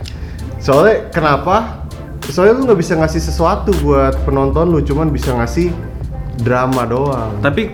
Soalnya 0.62 1.10
kenapa? 1.10 1.79
Soalnya 2.30 2.54
lu 2.56 2.62
nggak 2.70 2.78
bisa 2.78 2.94
ngasih 2.94 3.18
sesuatu 3.20 3.74
buat 3.82 4.14
penonton 4.22 4.70
lu, 4.70 4.78
cuman 4.80 5.10
bisa 5.10 5.34
ngasih 5.34 5.74
drama 6.40 6.88
doang. 6.88 7.36
tapi 7.44 7.68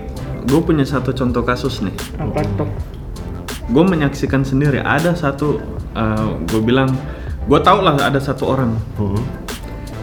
gue 0.47 0.61
punya 0.63 0.83
satu 0.83 1.15
contoh 1.15 1.43
kasus 1.45 1.83
nih. 1.83 1.95
Apa 2.19 2.43
tuh? 2.59 2.67
Gue 3.71 3.85
menyaksikan 3.85 4.43
sendiri 4.43 4.79
ada 4.81 5.13
satu, 5.13 5.59
gue 6.51 6.61
bilang, 6.63 6.91
gue 7.47 7.59
tau 7.63 7.83
lah 7.83 7.95
ada 7.99 8.19
satu 8.19 8.47
orang, 8.49 8.75
Hmm. 8.97 9.23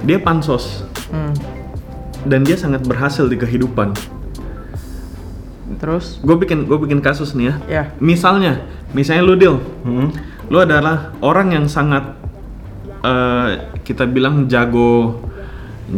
dia 0.04 0.20
pansos 0.20 0.84
Hmm. 1.12 1.32
dan 2.28 2.44
dia 2.44 2.56
sangat 2.56 2.84
berhasil 2.88 3.26
di 3.28 3.36
kehidupan. 3.36 3.96
Terus? 5.80 6.20
Gue 6.24 6.36
bikin 6.40 6.68
gue 6.70 6.78
bikin 6.78 7.00
kasus 7.04 7.34
nih 7.36 7.52
ya. 7.52 7.56
Ya. 7.68 7.84
Misalnya, 8.00 8.64
misalnya 8.92 9.24
lu 9.28 9.36
deal, 9.36 9.56
Hmm. 9.84 10.12
lu 10.48 10.60
adalah 10.60 11.16
orang 11.20 11.52
yang 11.56 11.66
sangat 11.68 12.16
eh, 13.04 13.50
kita 13.84 14.08
bilang 14.08 14.48
jago, 14.48 15.20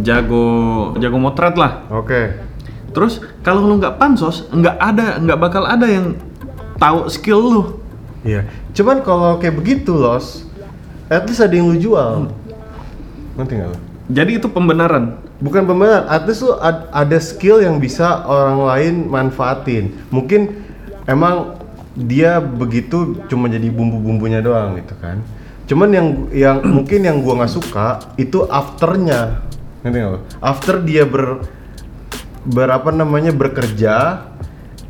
jago, 0.01 0.45
jago 0.97 1.17
motret 1.21 1.55
lah. 1.55 1.85
Oke. 1.93 2.41
Terus 2.91 3.21
kalau 3.45 3.63
lu 3.63 3.77
nggak 3.77 3.99
pansos, 3.99 4.47
nggak 4.49 4.75
ada, 4.79 5.19
nggak 5.19 5.39
bakal 5.39 5.63
ada 5.67 5.85
yang 5.85 6.17
tahu 6.81 7.07
skill 7.11 7.39
lu. 7.39 7.63
Iya. 8.25 8.47
Cuman 8.73 9.05
kalau 9.05 9.37
kayak 9.37 9.55
begitu 9.55 9.93
los, 9.93 10.47
at 11.11 11.23
least 11.29 11.43
ada 11.43 11.53
yang 11.53 11.69
lu 11.69 11.77
jual. 11.77 12.33
Ngerti 13.37 13.53
nggak 13.61 13.69
lo? 13.69 13.77
Jadi 14.05 14.31
itu 14.37 14.47
pembenaran. 14.49 15.17
Bukan 15.43 15.67
pembenar, 15.67 16.07
at 16.07 16.23
least 16.23 16.47
lu 16.47 16.55
ad- 16.55 16.87
ada 16.93 17.17
skill 17.19 17.59
yang 17.59 17.77
bisa 17.77 18.23
orang 18.23 18.59
lain 18.63 18.93
manfaatin. 19.11 19.91
Mungkin 20.07 20.55
emang 21.05 21.59
dia 21.95 22.39
begitu 22.39 23.19
cuma 23.27 23.51
jadi 23.51 23.67
bumbu-bumbunya 23.71 24.39
doang 24.39 24.79
gitu 24.79 24.95
kan. 25.03 25.19
Cuman 25.65 25.89
yang 25.93 26.07
yang 26.31 26.57
mungkin 26.81 27.05
yang 27.05 27.21
gua 27.21 27.43
nggak 27.43 27.53
suka 27.53 28.15
itu 28.15 28.45
afternya, 28.49 29.41
ngerti 29.81 29.99
lo? 30.01 30.21
After 30.41 30.81
dia 30.81 31.05
ber 31.05 31.45
berapa 32.45 32.93
namanya 32.93 33.33
bekerja, 33.33 34.21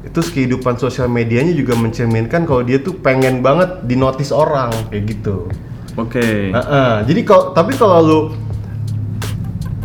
itu 0.04 0.20
kehidupan 0.22 0.76
sosial 0.78 1.08
medianya 1.08 1.56
juga 1.56 1.74
mencerminkan 1.80 2.44
kalau 2.44 2.62
dia 2.62 2.84
tuh 2.84 3.00
pengen 3.00 3.40
banget 3.40 3.88
dinotis 3.88 4.30
orang 4.36 4.70
kayak 4.92 5.18
gitu. 5.18 5.48
Oke. 5.96 6.52
Heeh, 6.52 6.94
jadi 7.08 7.22
kalau 7.24 7.56
tapi 7.56 7.72
kalau 7.80 7.98
lu 8.04 8.22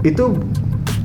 itu 0.03 0.35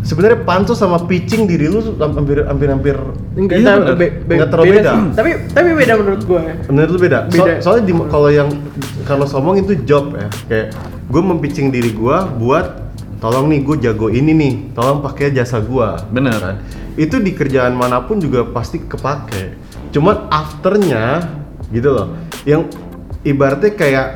sebenarnya 0.06 0.46
pansos 0.46 0.78
sama 0.78 1.02
pitching 1.02 1.50
diri 1.50 1.66
lu 1.66 1.82
hampir 1.98 2.46
hampir 2.46 2.70
hampir 2.70 2.96
Enggak, 3.34 3.58
Iya, 3.58 3.74
bener. 3.76 3.96
be- 3.98 4.16
be- 4.22 4.36
Nggak 4.38 4.50
terlalu 4.54 4.72
beda. 4.72 4.92
sih. 4.94 5.02
Tapi 5.18 5.30
tapi 5.52 5.70
beda 5.74 5.94
menurut 5.98 6.22
gue. 6.24 6.42
menurut 6.70 6.90
lu 6.94 7.00
beda. 7.02 7.20
So- 7.26 7.34
Beda. 7.44 7.54
soalnya 7.60 7.84
di, 7.84 7.94
kalau 8.08 8.30
yang 8.30 8.50
kalau 9.04 9.26
ngomong 9.28 9.56
itu 9.60 9.74
job 9.84 10.14
ya. 10.14 10.30
Kayak 10.48 10.68
gue 11.10 11.22
mempitching 11.22 11.68
diri 11.68 11.92
gue 11.92 12.18
buat 12.38 12.66
tolong 13.18 13.50
nih 13.50 13.60
gue 13.66 13.76
jago 13.82 14.08
ini 14.08 14.32
nih, 14.32 14.54
tolong 14.72 15.02
pakai 15.02 15.34
jasa 15.34 15.58
gue. 15.58 15.90
Bener. 16.14 16.38
Kan? 16.38 16.56
Itu 16.96 17.18
di 17.18 17.34
kerjaan 17.34 17.74
mana 17.74 18.00
pun 18.00 18.22
juga 18.22 18.46
pasti 18.46 18.80
kepake. 18.80 19.58
Cuman 19.90 20.30
afternya 20.30 21.26
gitu 21.68 21.90
loh. 21.90 22.14
Yang 22.46 22.72
ibaratnya 23.26 23.74
kayak 23.74 24.08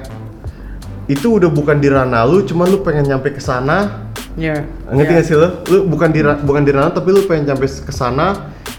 itu 1.10 1.42
udah 1.42 1.50
bukan 1.50 1.82
di 1.82 1.90
ranah 1.90 2.22
lu, 2.24 2.46
cuman 2.46 2.70
lu 2.70 2.80
pengen 2.80 3.10
nyampe 3.10 3.34
ke 3.34 3.42
sana, 3.42 4.09
Ya. 4.40 4.64
ngerti 4.88 5.12
ya. 5.12 5.18
gak 5.20 5.26
sih 5.28 5.36
lo? 5.36 5.48
Lu 5.68 5.78
bukan 5.86 6.10
di 6.10 6.24
ra- 6.24 6.40
bukan 6.40 6.64
di 6.64 6.72
ranah 6.72 6.90
tapi 6.90 7.12
lu 7.12 7.28
pengen 7.28 7.52
sampai 7.52 7.68
ke 7.68 7.92
sana 7.92 8.28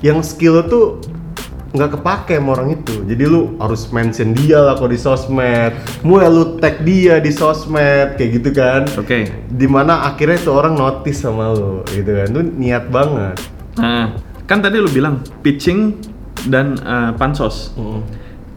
yang 0.00 0.24
skill 0.24 0.58
lu 0.58 0.62
tuh 0.64 0.84
nggak 1.70 2.00
kepake 2.00 2.34
sama 2.34 2.58
orang 2.58 2.74
itu. 2.74 3.06
Jadi 3.06 3.24
lu 3.28 3.54
harus 3.62 3.86
mention 3.94 4.34
dia 4.34 4.58
lah 4.58 4.74
kalau 4.74 4.90
di 4.90 4.98
sosmed. 4.98 5.70
Mulai 6.02 6.26
lu 6.26 6.58
tag 6.58 6.82
dia 6.82 7.22
di 7.22 7.30
sosmed 7.30 8.18
kayak 8.18 8.30
gitu 8.42 8.50
kan. 8.50 8.82
Oke. 8.98 9.30
Di 9.46 9.66
mana 9.70 10.02
akhirnya 10.02 10.40
tuh 10.40 10.58
orang 10.58 10.74
notice 10.74 11.22
sama 11.22 11.54
lu 11.54 11.86
gitu 11.86 12.10
kan. 12.10 12.26
Itu 12.26 12.42
niat 12.42 12.90
banget. 12.90 13.38
Nah, 13.78 14.18
kan 14.50 14.58
tadi 14.58 14.82
lu 14.82 14.90
bilang 14.90 15.22
pitching 15.46 15.94
dan 16.50 16.74
eh, 16.74 17.10
pansos. 17.14 17.70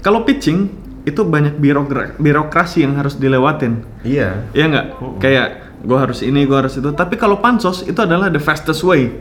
Kalau 0.02 0.26
pitching 0.26 0.72
itu 1.04 1.22
banyak 1.22 1.60
birokra- 1.60 2.16
birokrasi 2.18 2.82
yang 2.82 2.98
harus 2.98 3.14
dilewatin. 3.14 3.84
Iya. 4.02 4.42
Iya 4.56 4.66
nggak? 4.74 4.86
Kayak 5.22 5.48
gue 5.84 5.98
harus 6.00 6.24
ini, 6.24 6.48
gue 6.48 6.56
harus 6.56 6.80
itu. 6.80 6.90
Tapi 6.90 7.20
kalau 7.20 7.38
pansos 7.38 7.84
itu 7.84 8.00
adalah 8.00 8.32
the 8.32 8.40
fastest 8.40 8.82
way. 8.82 9.12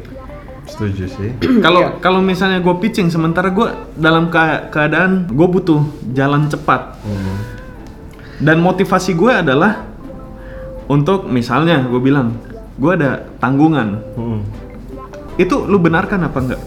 Setuju 0.62 1.04
sih. 1.10 1.30
Kalau 1.58 1.82
Iya. 1.82 1.98
kalau 1.98 2.22
misalnya 2.22 2.62
gue 2.62 2.74
pitching, 2.78 3.10
sementara 3.10 3.50
gue 3.50 3.66
dalam 3.98 4.30
ke- 4.30 4.70
keadaan 4.70 5.26
gue 5.26 5.48
butuh 5.50 5.82
jalan 6.14 6.46
cepat. 6.46 7.02
Dan 8.38 8.62
motivasi 8.62 9.14
gue 9.14 9.32
adalah 9.42 9.82
untuk 10.86 11.26
misalnya 11.26 11.82
gue 11.82 11.98
bilang 11.98 12.38
gue 12.78 12.92
ada 12.94 13.26
tanggungan. 13.42 13.98
Mm. 14.14 14.40
Itu 15.34 15.66
lu 15.66 15.82
benarkan 15.82 16.30
apa 16.30 16.38
enggak? 16.38 16.62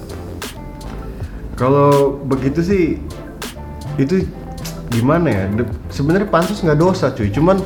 Kalau 1.55 2.19
begitu 2.19 2.59
sih 2.59 2.83
itu 3.95 4.27
gimana 4.91 5.27
ya? 5.31 5.43
Sebenarnya 5.87 6.27
pansus 6.27 6.59
nggak 6.59 6.79
dosa 6.79 7.15
cuy, 7.15 7.31
cuman 7.31 7.63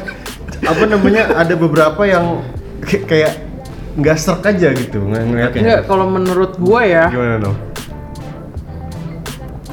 apa 0.69 0.83
namanya 0.85 1.23
ada 1.33 1.53
beberapa 1.53 2.01
yang 2.03 2.45
kayak- 2.81 3.05
kayak 3.05 3.33
nggak 3.95 4.15
serk 4.15 4.45
aja 4.45 4.69
gitu 4.71 5.01
ng- 5.01 5.27
ngeliatnya. 5.27 5.59
Enggak, 5.59 5.81
kalau 5.85 6.05
menurut 6.07 6.55
gue 6.55 6.81
ya, 6.85 7.09
Gimana 7.09 7.35
no? 7.37 7.51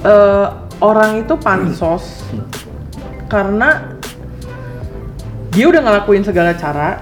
eh, 0.02 0.46
orang 0.78 1.22
itu 1.22 1.34
pansos 1.36 2.24
karena 3.26 3.96
dia 5.50 5.66
udah 5.66 5.80
ngelakuin 5.80 6.22
segala 6.22 6.52
cara, 6.52 7.00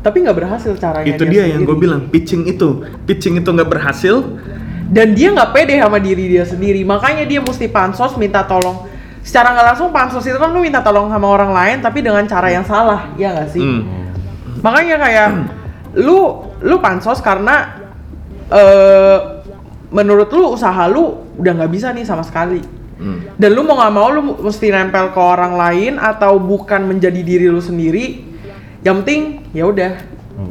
tapi 0.00 0.16
nggak 0.20 0.36
berhasil 0.36 0.72
caranya. 0.74 1.06
itu 1.06 1.22
dia 1.24 1.44
yang 1.46 1.62
gue 1.62 1.76
bilang 1.76 2.08
pitching 2.08 2.48
itu 2.48 2.82
pitching 3.04 3.36
itu 3.36 3.48
nggak 3.48 3.68
berhasil 3.68 4.24
Dan 4.90 5.14
dia 5.14 5.30
nggak 5.30 5.54
pede 5.54 5.78
sama 5.78 6.02
diri 6.02 6.26
dia 6.26 6.42
sendiri, 6.42 6.82
makanya 6.82 7.22
dia 7.22 7.38
mesti 7.38 7.70
pansos 7.70 8.18
minta 8.18 8.42
tolong. 8.42 8.89
Secara 9.20 9.52
nggak 9.52 9.66
langsung 9.74 9.88
pansos 9.92 10.24
itu 10.24 10.38
kan 10.40 10.48
lu 10.48 10.64
minta 10.64 10.80
tolong 10.80 11.12
sama 11.12 11.28
orang 11.28 11.52
lain, 11.52 11.76
tapi 11.84 12.00
dengan 12.00 12.24
cara 12.24 12.48
yang 12.48 12.64
salah, 12.64 13.12
ya 13.20 13.36
nggak 13.36 13.48
sih? 13.52 13.60
Hmm. 13.60 14.10
Makanya 14.64 14.96
kayak 14.96 15.28
lu 16.00 16.48
lu 16.64 16.76
pansos 16.80 17.20
karena 17.20 17.80
eh 18.48 19.18
menurut 19.90 20.30
lu 20.32 20.54
usaha 20.54 20.86
lu 20.88 21.20
udah 21.36 21.52
nggak 21.60 21.72
bisa 21.72 21.92
nih 21.92 22.08
sama 22.08 22.24
sekali. 22.24 22.64
Hmm. 23.00 23.32
Dan 23.36 23.56
lu 23.56 23.64
mau 23.64 23.80
nggak 23.80 23.92
mau 23.92 24.08
lu 24.08 24.20
mesti 24.40 24.72
nempel 24.72 25.12
ke 25.12 25.20
orang 25.20 25.56
lain 25.56 25.96
atau 26.00 26.40
bukan 26.40 26.88
menjadi 26.88 27.20
diri 27.20 27.46
lu 27.48 27.60
sendiri. 27.60 28.24
Yang 28.80 28.94
penting 29.04 29.22
ya 29.52 29.68
udah 29.68 29.92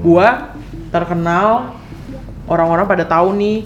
gua 0.06 0.54
terkenal 0.94 1.74
orang-orang 2.50 2.86
pada 2.90 3.06
tahu 3.06 3.34
nih 3.38 3.66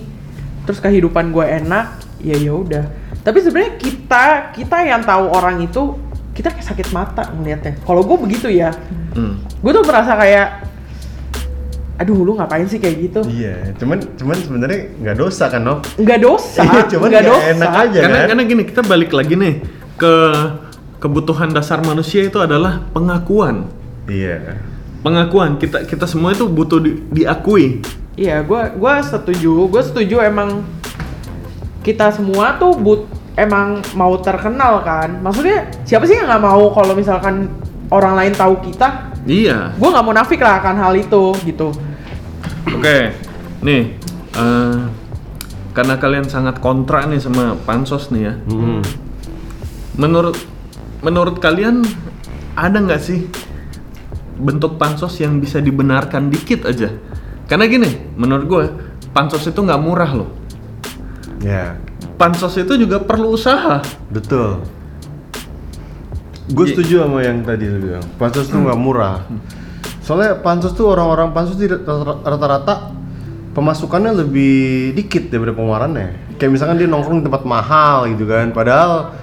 terus 0.67 0.79
kehidupan 0.79 1.31
gue 1.31 1.43
enak 1.43 1.99
ya 2.23 2.35
ya 2.35 2.53
udah 2.55 2.85
tapi 3.23 3.39
sebenarnya 3.39 3.73
kita 3.75 4.23
kita 4.51 4.77
yang 4.83 5.01
tahu 5.01 5.25
orang 5.27 5.59
itu 5.61 5.95
kita 6.31 6.49
kayak 6.49 6.65
sakit 6.65 6.87
mata 6.91 7.29
ngeliatnya 7.31 7.79
kalau 7.81 8.01
gue 8.01 8.17
begitu 8.19 8.47
ya 8.47 8.71
Hmm. 9.13 9.37
gue 9.37 9.71
tuh 9.71 9.83
merasa 9.83 10.13
kayak 10.13 10.65
aduh 11.95 12.17
lu 12.17 12.33
ngapain 12.33 12.65
sih 12.65 12.81
kayak 12.81 12.97
gitu 12.99 13.21
Iya, 13.23 13.77
cuman 13.77 14.01
cuman 14.11 14.35
sebenarnya 14.35 14.79
nggak 14.97 15.15
dosa 15.15 15.45
kan 15.47 15.61
no? 15.61 15.77
nggak 15.95 16.19
dosa 16.19 16.65
Iya, 16.65 16.81
cuman 16.89 17.07
nggak 17.07 17.21
nggak 17.21 17.31
dosa 17.31 17.45
enak 17.53 17.71
aja 17.79 17.99
karena 18.01 18.17
kan? 18.17 18.27
karena 18.27 18.43
gini 18.43 18.63
kita 18.65 18.81
balik 18.81 19.11
lagi 19.13 19.33
nih 19.35 19.53
ke 19.93 20.13
kebutuhan 20.97 21.53
dasar 21.53 21.79
manusia 21.79 22.25
itu 22.25 22.35
adalah 22.35 22.81
pengakuan 22.89 23.69
Iya. 24.03 24.57
pengakuan 24.99 25.55
kita 25.55 25.85
kita 25.85 26.09
semua 26.09 26.33
itu 26.33 26.49
butuh 26.49 26.81
di- 26.81 26.97
diakui 27.13 27.85
iya 28.15 28.41
gue 28.41 28.61
gua 28.73 28.97
setuju 28.97 29.69
gue 29.69 29.81
setuju 29.83 30.17
emang 30.19 30.65
kita 31.81 32.09
semua 32.09 32.57
tuh 32.57 32.73
but 32.73 33.05
emang 33.37 33.81
mau 33.97 34.13
terkenal 34.21 34.81
kan. 34.85 35.21
Maksudnya 35.21 35.69
siapa 35.85 36.05
sih 36.05 36.17
yang 36.17 36.29
nggak 36.29 36.43
mau 36.43 36.69
kalau 36.73 36.93
misalkan 36.93 37.49
orang 37.89 38.13
lain 38.17 38.33
tahu 38.33 38.57
kita? 38.61 39.13
Iya. 39.25 39.73
Gue 39.77 39.89
nggak 39.89 40.05
mau 40.05 40.13
nafik 40.13 40.41
lah 40.41 40.59
akan 40.61 40.75
hal 40.77 40.93
itu 40.97 41.33
gitu. 41.45 41.69
Oke 42.73 43.13
nih 43.63 43.95
eh, 44.35 44.77
karena 45.71 45.95
kalian 45.95 46.27
sangat 46.27 46.59
kontra 46.59 47.07
nih 47.07 47.19
sama 47.19 47.55
pansos 47.63 48.11
nih 48.11 48.23
ya. 48.29 48.33
Hmm. 48.49 48.81
menurut 49.93 50.33
menurut 51.05 51.37
kalian 51.37 51.85
ada 52.57 52.81
nggak 52.81 52.97
sih 52.97 53.29
bentuk 54.41 54.81
pansos 54.81 55.13
yang 55.21 55.37
bisa 55.37 55.61
dibenarkan 55.61 56.33
dikit 56.33 56.65
aja? 56.65 56.89
Karena 57.45 57.69
gini 57.69 57.89
menurut 58.17 58.45
gue 58.49 58.63
pansos 59.13 59.45
itu 59.45 59.59
nggak 59.61 59.81
murah 59.81 60.11
loh. 60.11 60.29
Ya, 61.43 61.75
pansos 62.23 62.55
itu 62.55 62.73
juga 62.79 63.03
perlu 63.03 63.35
usaha 63.35 63.83
betul. 64.07 64.63
Gue 66.51 66.71
setuju 66.71 67.03
sama 67.03 67.23
yang 67.23 67.43
tadi 67.43 67.67
lu 67.67 67.79
bilang. 67.79 68.03
Pansus 68.19 68.51
tuh 68.51 68.59
nggak 68.63 68.79
murah. 68.79 69.23
Soalnya 70.03 70.39
pansus 70.43 70.75
tuh 70.75 70.91
orang-orang 70.91 71.31
rata- 71.31 72.19
rata-rata 72.23 72.91
pemasukannya 73.55 74.11
lebih 74.23 74.91
dikit 74.95 75.31
daripada 75.31 75.55
pengeluarannya. 75.55 76.35
Kayak 76.35 76.51
misalkan 76.51 76.75
dia 76.79 76.87
nongkrong 76.87 77.23
di 77.23 77.25
tempat 77.31 77.43
mahal 77.47 78.11
gitu 78.11 78.27
kan, 78.27 78.51
padahal 78.51 79.15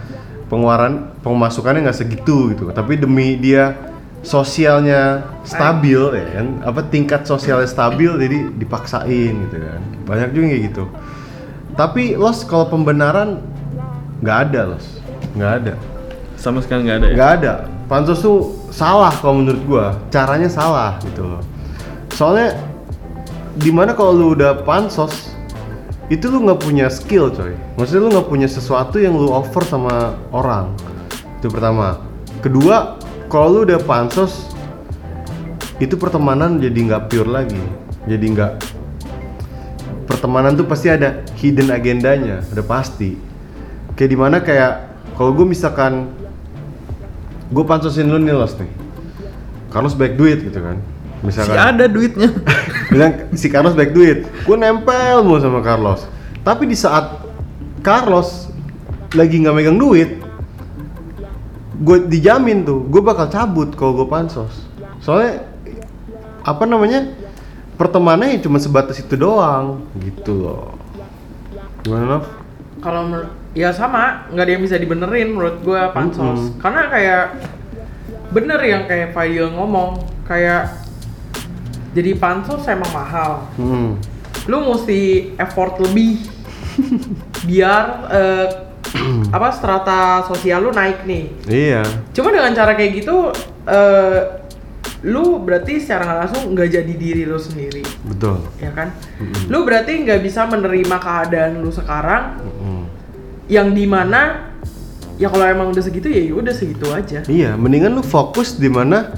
pengeluaran 0.49 1.13
pemasukannya 1.21 1.85
nggak 1.89 1.99
segitu 2.01 2.57
gitu. 2.57 2.73
Tapi 2.73 2.97
demi 2.97 3.37
dia 3.37 3.77
sosialnya 4.25 5.25
stabil 5.45 6.01
ya 6.17 6.27
kan, 6.41 6.47
apa 6.65 6.81
tingkat 6.89 7.29
sosialnya 7.29 7.69
stabil 7.69 8.13
jadi 8.17 8.49
dipaksain 8.57 9.33
gitu 9.49 9.57
kan. 9.61 9.81
Banyak 10.09 10.29
juga 10.33 10.45
kayak 10.57 10.63
gitu. 10.73 10.85
Tapi 11.79 12.19
los 12.19 12.43
kalau 12.47 12.67
pembenaran 12.67 13.43
nggak 14.21 14.39
ada 14.51 14.61
los. 14.77 14.87
Nggak 15.37 15.53
ada. 15.63 15.75
Sama 16.41 16.65
sekali 16.65 16.89
nggak 16.89 16.99
ada 16.99 17.07
ya? 17.07 17.15
nggak 17.15 17.31
ada. 17.41 17.55
Pansos 17.91 18.23
tuh 18.23 18.55
salah 18.71 19.11
kalau 19.11 19.43
menurut 19.43 19.63
gua. 19.67 19.87
Caranya 20.15 20.49
salah 20.49 20.97
gitu 21.05 21.27
loh. 21.27 21.43
Soalnya 22.15 22.55
di 23.59 23.71
mana 23.75 23.93
kalau 23.99 24.15
lu 24.15 24.27
udah 24.39 24.63
pansos 24.63 25.35
itu 26.11 26.27
lu 26.27 26.43
nggak 26.43 26.61
punya 26.63 26.87
skill 26.91 27.31
coy. 27.31 27.55
Maksudnya 27.79 28.03
lu 28.07 28.11
nggak 28.15 28.29
punya 28.31 28.49
sesuatu 28.51 28.99
yang 28.99 29.15
lu 29.15 29.31
offer 29.31 29.63
sama 29.63 30.19
orang. 30.35 30.75
Itu 31.39 31.51
pertama. 31.51 32.03
Kedua 32.43 32.99
kalau 33.31 33.63
lu 33.63 33.71
udah 33.71 33.79
pansos 33.83 34.51
itu 35.79 35.95
pertemanan 35.97 36.59
jadi 36.59 36.77
nggak 36.77 37.03
pure 37.09 37.31
lagi. 37.31 37.63
Jadi 38.11 38.27
nggak 38.37 38.53
pertemanan 40.11 40.59
tuh 40.59 40.67
pasti 40.67 40.91
ada 40.91 41.23
hidden 41.39 41.71
agendanya 41.71 42.43
udah 42.51 42.67
pasti. 42.67 43.15
Kayak 43.95 44.11
di 44.11 44.19
mana 44.19 44.37
kayak 44.43 44.73
kalau 45.15 45.31
gue 45.31 45.47
misalkan 45.47 46.11
gue 47.55 47.63
pansosin 47.63 48.11
lu 48.11 48.19
nih 48.19 48.35
los 48.35 48.59
nih. 48.59 48.71
Carlos 49.71 49.95
baik 49.95 50.19
duit 50.19 50.43
gitu 50.43 50.59
kan? 50.59 50.83
Si 51.23 51.31
misalkan 51.31 51.55
ada 51.55 51.87
duitnya. 51.87 52.35
bilang 52.91 53.31
si 53.39 53.47
Carlos 53.47 53.79
baik 53.79 53.95
duit. 53.95 54.27
Gue 54.43 54.57
nempel 54.59 55.23
mulu 55.23 55.39
sama 55.39 55.63
Carlos. 55.63 56.11
Tapi 56.43 56.67
di 56.67 56.75
saat 56.75 57.23
Carlos 57.87 58.51
lagi 59.15 59.39
nggak 59.39 59.55
megang 59.55 59.79
duit 59.79 60.21
gue 61.81 61.97
dijamin 62.13 62.63
tuh 62.63 62.85
gue 62.93 63.01
bakal 63.01 63.33
cabut 63.33 63.73
kalau 63.73 63.97
gue 63.97 64.09
pansos. 64.09 64.69
Soalnya 65.01 65.49
apa 66.45 66.65
namanya 66.69 67.09
pertemanannya 67.81 68.37
ya 68.37 68.45
cuma 68.45 68.61
sebatas 68.61 69.01
itu 69.01 69.17
doang 69.17 69.89
gitu 69.97 70.37
loh 70.37 70.77
gimana 71.81 72.05
Nov? 72.05 72.25
Kalau 72.81 73.03
ya 73.53 73.73
sama, 73.77 74.25
nggak 74.33 74.45
ada 74.45 74.53
yang 74.57 74.65
bisa 74.65 74.77
dibenerin 74.81 75.29
menurut 75.37 75.61
gue 75.61 75.81
pansos. 75.93 76.41
Mm-mm. 76.49 76.61
Karena 76.61 76.83
kayak 76.89 77.25
bener 78.33 78.61
yang 78.63 78.83
kayak 78.89 79.13
Fadil 79.13 79.53
ngomong, 79.53 80.01
kayak 80.25 80.81
jadi 81.93 82.17
pansos 82.17 82.65
emang 82.71 82.89
mahal. 82.95 83.45
Hmm. 83.61 84.01
Lu 84.49 84.65
mesti 84.65 85.35
effort 85.37 85.77
lebih 85.83 86.25
biar 87.49 87.85
eh, 88.09 88.47
apa 89.37 89.49
strata 89.53 90.25
sosial 90.25 90.65
lu 90.65 90.73
naik 90.73 91.05
nih. 91.05 91.25
iya 91.51 91.85
Cuma 92.17 92.33
dengan 92.33 92.57
cara 92.57 92.73
kayak 92.73 93.05
gitu, 93.05 93.29
eh, 93.69 94.40
lu 95.01 95.41
berarti 95.41 95.81
secara 95.81 96.21
langsung 96.25 96.53
nggak 96.53 96.69
jadi 96.77 96.93
diri 96.93 97.25
lu 97.25 97.41
sendiri, 97.41 97.81
betul 98.05 98.45
ya 98.61 98.69
kan? 98.77 98.93
Lu 99.49 99.65
berarti 99.65 99.97
nggak 100.05 100.21
bisa 100.21 100.45
menerima 100.45 100.97
keadaan 101.01 101.65
lu 101.65 101.73
sekarang 101.73 102.37
Mm. 102.41 102.85
yang 103.49 103.73
di 103.73 103.89
mana 103.89 104.53
ya 105.17 105.33
kalau 105.33 105.49
emang 105.49 105.73
udah 105.73 105.81
segitu 105.81 106.13
ya 106.13 106.21
udah 106.37 106.53
segitu 106.53 106.87
aja. 106.93 107.25
Iya, 107.25 107.57
mendingan 107.57 107.97
lu 107.97 108.05
fokus 108.05 108.61
di 108.61 108.69
mana 108.69 109.17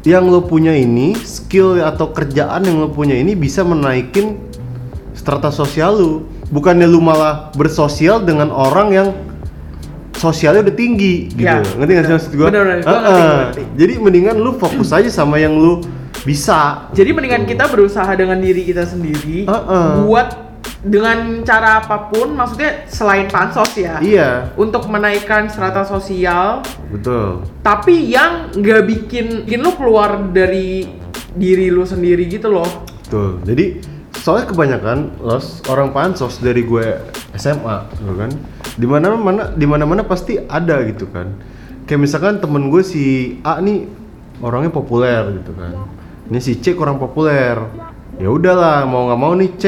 yang 0.00 0.32
lo 0.32 0.40
punya 0.48 0.72
ini, 0.72 1.12
skill 1.12 1.76
atau 1.84 2.08
kerjaan 2.16 2.64
yang 2.64 2.80
lo 2.80 2.88
punya 2.88 3.12
ini 3.12 3.36
bisa 3.36 3.60
menaikin 3.60 4.40
strata 5.12 5.52
sosial 5.52 5.92
lu. 6.00 6.12
Bukannya 6.48 6.88
lu 6.88 7.04
malah 7.04 7.52
bersosial 7.52 8.24
dengan 8.24 8.48
orang 8.48 8.88
yang 8.90 9.08
sosialnya 10.20 10.68
udah 10.68 10.76
tinggi 10.76 11.32
gitu. 11.32 11.48
Ya, 11.48 11.64
ngerti 11.64 11.92
nggak 11.96 12.04
sih 12.04 12.12
maksud 12.12 12.32
gua? 12.36 12.46
Bener, 12.52 12.60
bener. 12.60 12.76
Ngerti, 12.84 12.92
gua 12.92 13.32
ngerti. 13.40 13.62
Jadi 13.80 13.92
mendingan 13.96 14.36
lu 14.36 14.50
fokus 14.60 14.92
aja 14.92 15.08
sama 15.08 15.40
yang 15.40 15.56
lu 15.56 15.80
bisa. 16.28 16.92
Jadi 16.92 17.10
mendingan 17.16 17.48
kita 17.48 17.64
berusaha 17.72 18.12
dengan 18.12 18.36
diri 18.36 18.68
kita 18.68 18.84
sendiri 18.84 19.48
Uh-uh. 19.48 20.04
buat 20.04 20.52
dengan 20.80 21.44
cara 21.44 21.84
apa 21.84 22.08
pun, 22.08 22.32
maksudnya 22.32 22.88
selain 22.88 23.28
pansos 23.28 23.68
ya, 23.76 24.00
Iya, 24.00 24.48
untuk 24.56 24.88
menaikkan 24.88 25.44
strata 25.52 25.84
sosial, 25.84 26.64
betul. 26.88 27.44
tapi 27.60 28.08
yang 28.08 28.48
nggak 28.56 28.88
bikin 28.88 29.44
bikin 29.44 29.60
lu 29.60 29.76
keluar 29.76 30.16
dari 30.32 30.88
diri 31.36 31.68
lu 31.68 31.84
sendiri 31.84 32.24
gitu 32.32 32.48
loh. 32.48 32.64
Betul. 33.04 33.44
Jadi 33.44 33.64
soalnya 34.24 34.48
kebanyakan 34.48 35.20
los 35.20 35.60
orang 35.68 35.92
pansos 35.92 36.40
dari 36.40 36.64
gue 36.64 36.96
SMA, 37.36 37.76
gitu 38.00 38.16
kan. 38.16 38.30
Di 38.80 38.86
mana 38.88 39.12
mana 39.12 39.52
di 39.52 39.66
mana 39.68 39.84
mana 39.84 40.02
pasti 40.08 40.40
ada 40.40 40.80
gitu 40.88 41.04
kan. 41.12 41.36
Kayak 41.84 42.00
misalkan 42.00 42.40
temen 42.40 42.72
gue 42.72 42.80
si 42.80 43.36
A 43.44 43.60
nih 43.60 43.84
orangnya 44.40 44.72
populer 44.72 45.36
gitu 45.36 45.52
kan. 45.52 45.76
Ini 46.32 46.40
si 46.40 46.56
C 46.56 46.72
kurang 46.72 46.96
populer. 46.96 47.60
Ya 48.16 48.32
udahlah 48.32 48.88
mau 48.88 49.12
nggak 49.12 49.20
mau 49.20 49.32
nih 49.36 49.50
C 49.60 49.64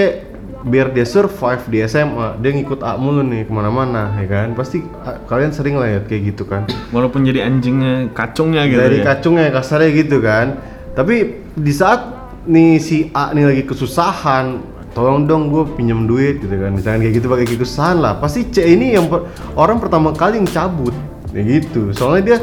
biar 0.62 0.94
dia 0.94 1.02
survive 1.02 1.62
di 1.66 1.82
SMA 1.90 2.38
dia 2.38 2.50
ngikut 2.54 2.86
A 2.86 2.94
mulu 2.94 3.22
nih 3.26 3.50
ke 3.50 3.52
mana-mana 3.52 4.14
ya 4.22 4.26
kan 4.30 4.54
pasti 4.54 4.78
ah, 5.02 5.18
kalian 5.26 5.50
sering 5.50 5.74
lah 5.74 5.90
ya 5.90 6.00
kayak 6.06 6.34
gitu 6.34 6.46
kan 6.46 6.70
Walaupun 6.94 7.26
jadi 7.26 7.42
anjingnya 7.42 8.14
kacungnya 8.14 8.70
gitu 8.70 8.78
dari 8.78 9.02
ya. 9.02 9.04
kacungnya 9.10 9.50
kasarnya 9.50 9.90
gitu 9.90 10.22
kan 10.22 10.62
tapi 10.94 11.42
di 11.58 11.72
saat 11.74 12.06
nih 12.46 12.78
si 12.78 13.10
A 13.10 13.34
nih 13.34 13.44
lagi 13.50 13.62
kesusahan 13.66 14.62
tolong 14.92 15.24
dong 15.24 15.48
gue 15.48 15.64
pinjam 15.72 16.04
duit 16.04 16.38
gitu 16.38 16.52
kan. 16.52 16.72
Misalkan 16.72 17.00
kayak 17.00 17.14
gitu 17.16 17.26
pakai 17.26 17.46
kesusahan 17.48 17.98
lah 17.98 18.16
pasti 18.16 18.44
C 18.46 18.64
ini 18.66 18.92
yang 18.92 19.08
per- 19.08 19.26
orang 19.54 19.76
pertama 19.76 20.12
kali 20.12 20.36
yang 20.36 20.46
cabut. 20.46 20.92
Ya 21.32 21.40
gitu. 21.42 21.92
Soalnya 21.92 22.22
dia 22.22 22.38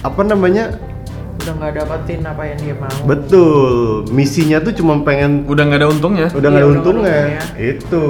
apa 0.00 0.22
namanya 0.22 0.76
Udah 1.36 1.52
nggak 1.52 1.72
dapetin 1.78 2.20
apa 2.22 2.42
yang 2.42 2.58
dia 2.58 2.74
mau. 2.74 2.96
betul. 3.06 4.02
Misinya 4.10 4.58
tuh 4.58 4.72
cuma 4.72 4.98
pengen 5.00 5.46
Udah 5.46 5.62
nggak 5.62 5.78
ada 5.78 5.88
untungnya. 5.88 6.26
udah 6.28 6.48
nggak 6.48 6.58
Iya, 6.58 6.66
ada 6.66 6.72
udah 6.72 6.72
nggak 6.72 6.72
ada 6.72 6.80
untungnya. 6.82 7.16
untungnya. 7.22 7.44
itu. 7.60 8.04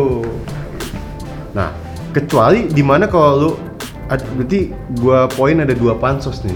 Nah 1.52 1.68
kecuali 2.12 2.60
di 2.66 2.80
mana 2.80 3.04
kalau 3.06 3.30
lu 3.36 3.50
berarti 4.08 4.70
gua 4.96 5.26
poin 5.26 5.58
ada 5.58 5.74
dua 5.74 5.98
pansos 5.98 6.40
nih 6.46 6.54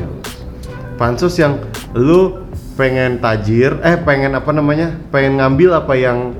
pansos 0.97 1.35
yang 1.35 1.59
lu 1.93 2.47
pengen 2.79 3.19
tajir 3.19 3.75
eh 3.83 3.99
pengen 3.99 4.33
apa 4.33 4.55
namanya 4.55 4.95
pengen 5.11 5.37
ngambil 5.37 5.75
apa 5.75 5.95
yang 5.99 6.33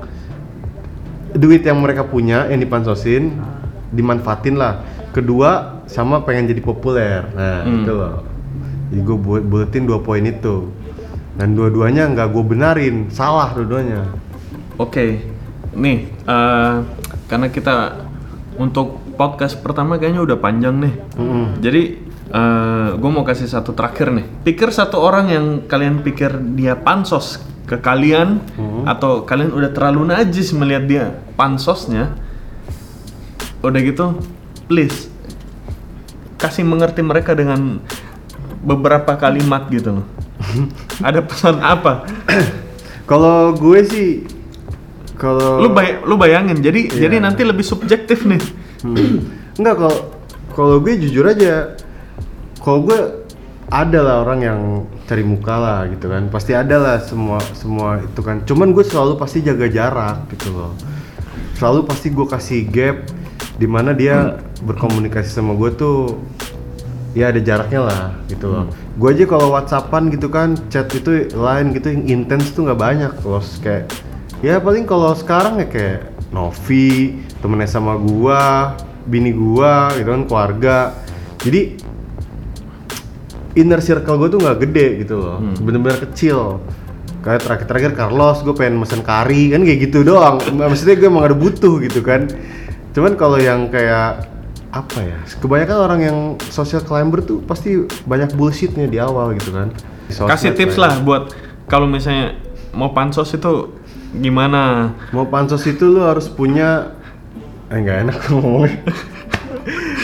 duit 1.33 1.61
yang 1.61 1.79
mereka 1.79 2.03
punya 2.03 2.47
yang 2.47 2.59
dipansosin 2.59 3.35
dimanfaatin 3.89 4.55
lah 4.55 4.81
kedua 5.11 5.83
sama 5.85 6.23
pengen 6.23 6.47
jadi 6.47 6.61
populer 6.61 7.27
nah 7.31 7.63
Hmm. 7.63 7.83
itu 7.83 7.91
loh 7.91 8.15
jadi 8.91 9.01
gue 9.01 9.17
buat 9.17 9.43
buletin 9.43 9.83
dua 9.83 9.99
poin 9.99 10.19
itu 10.21 10.71
dan 11.35 11.55
dua-duanya 11.55 12.11
nggak 12.11 12.27
gue 12.29 12.43
benarin 12.43 12.95
salah 13.07 13.51
dua-duanya 13.51 14.07
Oke, 14.75 15.21
nih 15.71 16.09
eh, 16.09 16.75
karena 17.27 17.47
kita 17.47 18.01
untuk 18.57 18.97
podcast 19.13 19.61
pertama 19.61 20.01
kayaknya 20.01 20.25
udah 20.25 20.37
panjang 20.41 20.73
nih. 20.81 20.93
Mm-mm. 21.13 21.45
Jadi 21.61 21.81
gue 22.97 23.11
mau 23.11 23.21
kasih 23.21 23.45
satu 23.45 23.75
terakhir 23.75 24.09
nih. 24.09 24.25
Pikir 24.41 24.73
satu 24.73 24.97
orang 24.97 25.29
yang 25.29 25.45
kalian 25.67 26.01
pikir 26.01 26.33
dia 26.57 26.73
pansos 26.73 27.37
ke 27.63 27.77
kalian 27.77 28.41
atau 28.83 29.21
kalian 29.21 29.51
udah 29.51 29.71
terlalu 29.71 30.09
najis 30.09 30.51
melihat 30.51 30.83
dia 30.83 31.05
pansosnya. 31.33 32.15
Udah 33.61 33.79
gitu, 33.79 34.17
please 34.65 35.07
kasih 36.35 36.65
mengerti 36.65 37.05
mereka 37.05 37.37
dengan 37.37 37.77
beberapa 38.59 39.13
kalimat 39.13 39.69
gitu 39.69 40.01
loh. 40.01 40.05
Ada 41.05 41.21
pesan 41.21 41.61
apa? 41.61 42.09
Kalau 43.05 43.53
gue 43.53 43.79
sih 43.85 44.09
kalau 45.13 45.61
lu 45.61 45.69
bay 45.69 46.01
lu 46.01 46.17
bayangin 46.17 46.57
jadi 46.57 46.89
Iya. 46.89 46.97
jadi 47.05 47.21
nanti 47.21 47.45
lebih 47.45 47.61
subjektif 47.61 48.25
nih 48.25 48.41
Hmm. 48.81 49.29
Enggak 49.53 49.77
kalau 49.77 49.97
kalau 50.57 50.75
gue 50.81 50.97
jujur 50.97 51.21
aja 51.21 51.77
kalau 52.57 52.81
gue 52.81 53.20
ada 53.71 53.99
lah 54.03 54.15
orang 54.27 54.39
yang 54.43 54.59
cari 55.07 55.23
muka 55.23 55.55
lah 55.55 55.79
gitu 55.87 56.11
kan. 56.11 56.27
Pasti 56.27 56.51
ada 56.51 56.75
lah 56.75 56.97
semua 56.99 57.39
semua 57.55 58.03
itu 58.03 58.19
kan. 58.19 58.43
Cuman 58.43 58.75
gue 58.75 58.83
selalu 58.83 59.15
pasti 59.15 59.39
jaga 59.39 59.71
jarak 59.71 60.27
gitu 60.35 60.51
loh. 60.51 60.75
Selalu 61.55 61.87
pasti 61.87 62.11
gue 62.11 62.27
kasih 62.27 62.67
gap 62.67 63.07
di 63.55 63.65
mana 63.65 63.95
dia 63.95 64.43
berkomunikasi 64.67 65.31
sama 65.31 65.55
gue 65.55 65.71
tuh 65.71 66.19
ya 67.15 67.31
ada 67.31 67.39
jaraknya 67.39 67.81
lah 67.87 68.05
gitu 68.27 68.51
loh. 68.51 68.67
Gue 68.99 69.15
aja 69.15 69.23
kalau 69.23 69.55
whatsappan 69.55 70.11
gitu 70.11 70.27
kan 70.27 70.59
chat 70.67 70.91
itu 70.91 71.31
lain 71.31 71.71
gitu 71.71 71.95
yang 71.95 72.03
intens 72.27 72.51
tuh 72.51 72.67
nggak 72.67 72.79
banyak 72.79 73.13
loh. 73.23 73.39
Kayak 73.63 73.87
ya 74.43 74.59
paling 74.59 74.83
kalau 74.83 75.15
sekarang 75.15 75.63
ya 75.63 75.67
kayak 75.71 76.11
Novi 76.31 77.19
temennya 77.39 77.67
sama 77.67 77.99
gua 77.99 78.75
bini 79.07 79.31
gua 79.31 79.95
gitu 79.95 80.11
kan 80.11 80.23
keluarga. 80.27 80.77
Jadi 81.41 81.80
inner 83.57 83.81
circle 83.83 84.17
gue 84.21 84.29
tuh 84.31 84.39
nggak 84.39 84.57
gede 84.67 84.87
gitu 85.05 85.15
loh. 85.19 85.37
Bener-bener 85.59 85.99
kecil. 86.09 86.59
Kayak 87.21 87.45
terakhir-terakhir 87.45 87.91
Carlos 87.93 88.41
gue 88.41 88.55
pengen 88.57 88.81
mesen 88.81 89.05
kari 89.05 89.53
kan 89.53 89.61
kayak 89.61 89.79
gitu 89.89 90.01
doang. 90.01 90.41
Maksudnya 90.41 90.95
gue 90.97 91.07
emang 91.07 91.25
ada 91.27 91.37
butuh 91.37 91.77
gitu 91.83 92.01
kan. 92.01 92.25
Cuman 92.91 93.15
kalau 93.15 93.37
yang 93.37 93.69
kayak 93.69 94.27
apa 94.71 95.03
ya 95.03 95.19
kebanyakan 95.43 95.77
orang 95.83 95.99
yang 95.99 96.17
social 96.47 96.79
climber 96.79 97.19
tuh 97.19 97.43
pasti 97.43 97.83
banyak 98.07 98.31
bullshitnya 98.39 98.87
di 98.87 98.97
awal 98.97 99.35
gitu 99.35 99.51
kan. 99.51 99.69
Sosmed 100.07 100.31
kasih 100.31 100.51
tips 100.55 100.79
lah 100.79 100.95
buat 101.03 101.35
kalau 101.67 101.87
misalnya 101.87 102.39
mau 102.71 102.95
pansos 102.95 103.31
itu 103.35 103.75
gimana? 104.15 104.95
Mau 105.11 105.27
pansos 105.27 105.63
itu 105.67 105.87
lu 105.91 106.03
harus 106.03 106.31
punya 106.31 106.95
Eh, 107.71 107.79
nggak 107.79 107.97
enak 108.03 108.17
ngomongnya. 108.27 108.83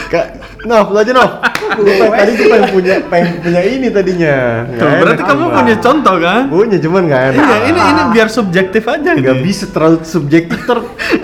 Kak, 0.08 0.28
Nov, 0.64 0.88
lu 0.96 0.98
aja 1.04 1.12
Nov. 1.12 1.32
Gua 1.78 2.10
tadi 2.18 2.32
gue 2.34 2.48
pengen 2.50 2.70
punya, 2.74 2.94
pengen 3.12 3.36
punya 3.46 3.62
ini 3.62 3.88
tadinya. 3.94 4.36
Tuh, 4.66 4.90
berarti 5.02 5.22
enak, 5.22 5.30
kamu 5.30 5.46
punya 5.54 5.76
contoh 5.78 6.16
kan? 6.18 6.42
Punya, 6.50 6.78
cuman 6.82 7.02
nggak 7.06 7.24
enak. 7.34 7.46
Iya, 7.46 7.58
ini 7.70 7.80
ini 7.82 8.02
biar 8.12 8.28
subjektif 8.34 8.84
aja 8.90 9.12
Gak 9.14 9.36
nih. 9.38 9.44
bisa 9.46 9.66
terlalu 9.70 9.98
subjektif 10.02 10.60
ter 10.66 10.80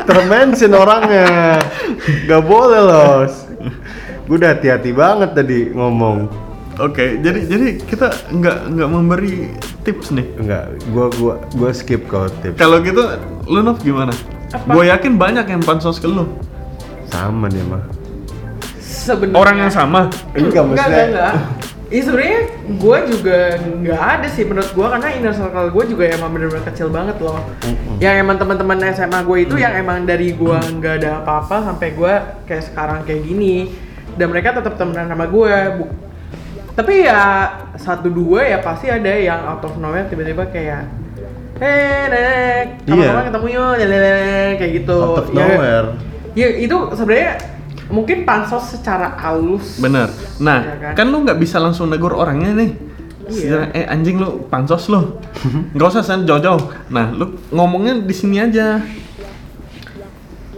termention 0.06 0.72
orangnya. 0.78 1.60
Gak 2.30 2.44
boleh 2.46 2.82
loh. 2.82 3.26
Gue 4.24 4.36
udah 4.40 4.56
hati-hati 4.56 4.92
banget 4.96 5.30
tadi 5.36 5.74
ngomong. 5.74 6.32
Oke, 6.82 7.22
jadi 7.22 7.46
jadi 7.46 7.68
kita 7.86 8.34
nggak 8.34 8.58
nggak 8.74 8.90
memberi 8.90 9.54
tips 9.86 10.10
nih. 10.10 10.26
Enggak, 10.42 10.74
gua 10.90 11.06
gua 11.22 11.36
gua 11.54 11.70
skip 11.70 12.10
kalau 12.10 12.34
tips. 12.42 12.58
Kalau 12.58 12.82
gitu, 12.82 13.04
lu 13.46 13.62
Nov 13.62 13.78
gimana? 13.86 14.10
Apa? 14.54 14.70
Gue 14.74 14.90
yakin 14.90 15.18
banyak 15.18 15.46
yang 15.50 15.62
pansos 15.62 16.02
ke 16.02 16.10
lu. 16.10 16.26
Sama 17.10 17.46
dia 17.50 17.62
mah. 17.66 17.82
Sebenarnya 19.04 19.36
Orang 19.38 19.56
yang 19.58 19.68
sama. 19.70 20.08
Enggak 20.32 20.64
enggak 20.64 20.88
enggak 20.88 21.08
enggak 21.10 21.34
Iya 21.86 22.02
sebenarnya 22.04 22.40
gue 22.74 22.98
juga 23.06 23.38
nggak 23.62 24.02
ada 24.02 24.28
sih 24.28 24.44
menurut 24.44 24.66
gue 24.68 24.88
karena 24.88 25.08
inner 25.14 25.30
circle 25.30 25.70
gue 25.70 25.84
juga 25.88 26.04
emang 26.10 26.34
bener-bener 26.34 26.66
kecil 26.66 26.90
banget 26.90 27.20
loh. 27.20 27.38
Yang 28.00 28.16
emang 28.18 28.36
teman-teman 28.36 28.82
SMA 28.90 29.20
gue 29.22 29.38
itu 29.42 29.56
yang 29.56 29.74
emang 29.76 30.02
dari 30.02 30.34
gue 30.34 30.58
nggak 30.74 30.96
ada 30.98 31.22
apa-apa 31.22 31.62
sampai 31.64 31.94
gue 31.94 32.14
kayak 32.44 32.64
sekarang 32.66 33.00
kayak 33.04 33.22
gini 33.22 33.70
dan 34.16 34.26
mereka 34.28 34.58
tetap 34.58 34.74
temenan 34.74 35.06
sama 35.06 35.28
gue. 35.28 35.54
Bu- 35.78 35.94
Tapi 36.74 37.06
ya 37.06 37.22
satu 37.76 38.10
dua 38.10 38.42
ya 38.44 38.58
pasti 38.58 38.90
ada 38.90 39.14
yang 39.14 39.46
out 39.46 39.62
of 39.62 39.78
nowhere 39.78 40.10
tiba-tiba 40.10 40.50
kayak 40.50 40.90
Hei 41.54 42.10
nek, 42.10 42.66
Iya. 42.84 43.14
kapan-kapan 43.14 43.24
ketemu 43.30 43.48
yuk, 43.54 43.74
lelele, 43.78 44.18
kayak 44.58 44.72
gitu. 44.74 44.98
Out 44.98 45.20
of 45.20 45.28
Ya- 45.30 45.38
nowhere. 45.38 45.88
Ya 46.34 46.48
itu 46.58 46.78
sebenarnya 46.92 47.32
mungkin 47.88 48.24
pansos 48.28 48.76
secara 48.76 49.18
halus. 49.20 49.80
Bener. 49.80 50.12
Nah, 50.40 50.60
Iya 50.64 50.94
kan? 50.94 50.94
kan? 50.96 51.06
lu 51.12 51.24
nggak 51.24 51.40
bisa 51.40 51.58
langsung 51.60 51.90
negur 51.92 52.14
orangnya 52.16 52.56
nih. 52.56 52.72
Iya. 53.24 53.72
Eh 53.72 53.86
anjing 53.88 54.20
lu 54.20 54.46
pansos 54.52 54.92
lu. 54.92 55.20
Nggak 55.76 55.88
usah 55.96 56.04
sana 56.04 56.28
jauh-jauh. 56.28 56.60
Nah, 56.92 57.08
lu 57.16 57.40
ngomongnya 57.56 58.04
di 58.04 58.12
sini 58.12 58.44
aja. 58.44 58.84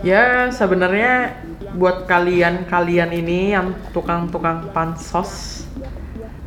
Ya 0.02 0.50
sebenarnya 0.50 1.38
buat 1.76 2.06
kalian-kalian 2.06 3.12
ini 3.14 3.52
yang 3.54 3.76
tukang-tukang 3.92 4.72
pansos 4.72 5.64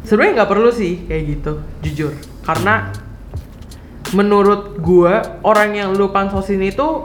sebenarnya 0.08 0.40
nggak 0.40 0.50
perlu 0.50 0.70
sih 0.72 1.04
kayak 1.04 1.22
gitu 1.36 1.52
jujur 1.84 2.12
karena 2.48 2.88
menurut 4.16 4.80
gua 4.80 5.36
orang 5.44 5.76
yang 5.76 5.90
lu 5.92 6.08
pansosin 6.08 6.64
itu 6.64 7.04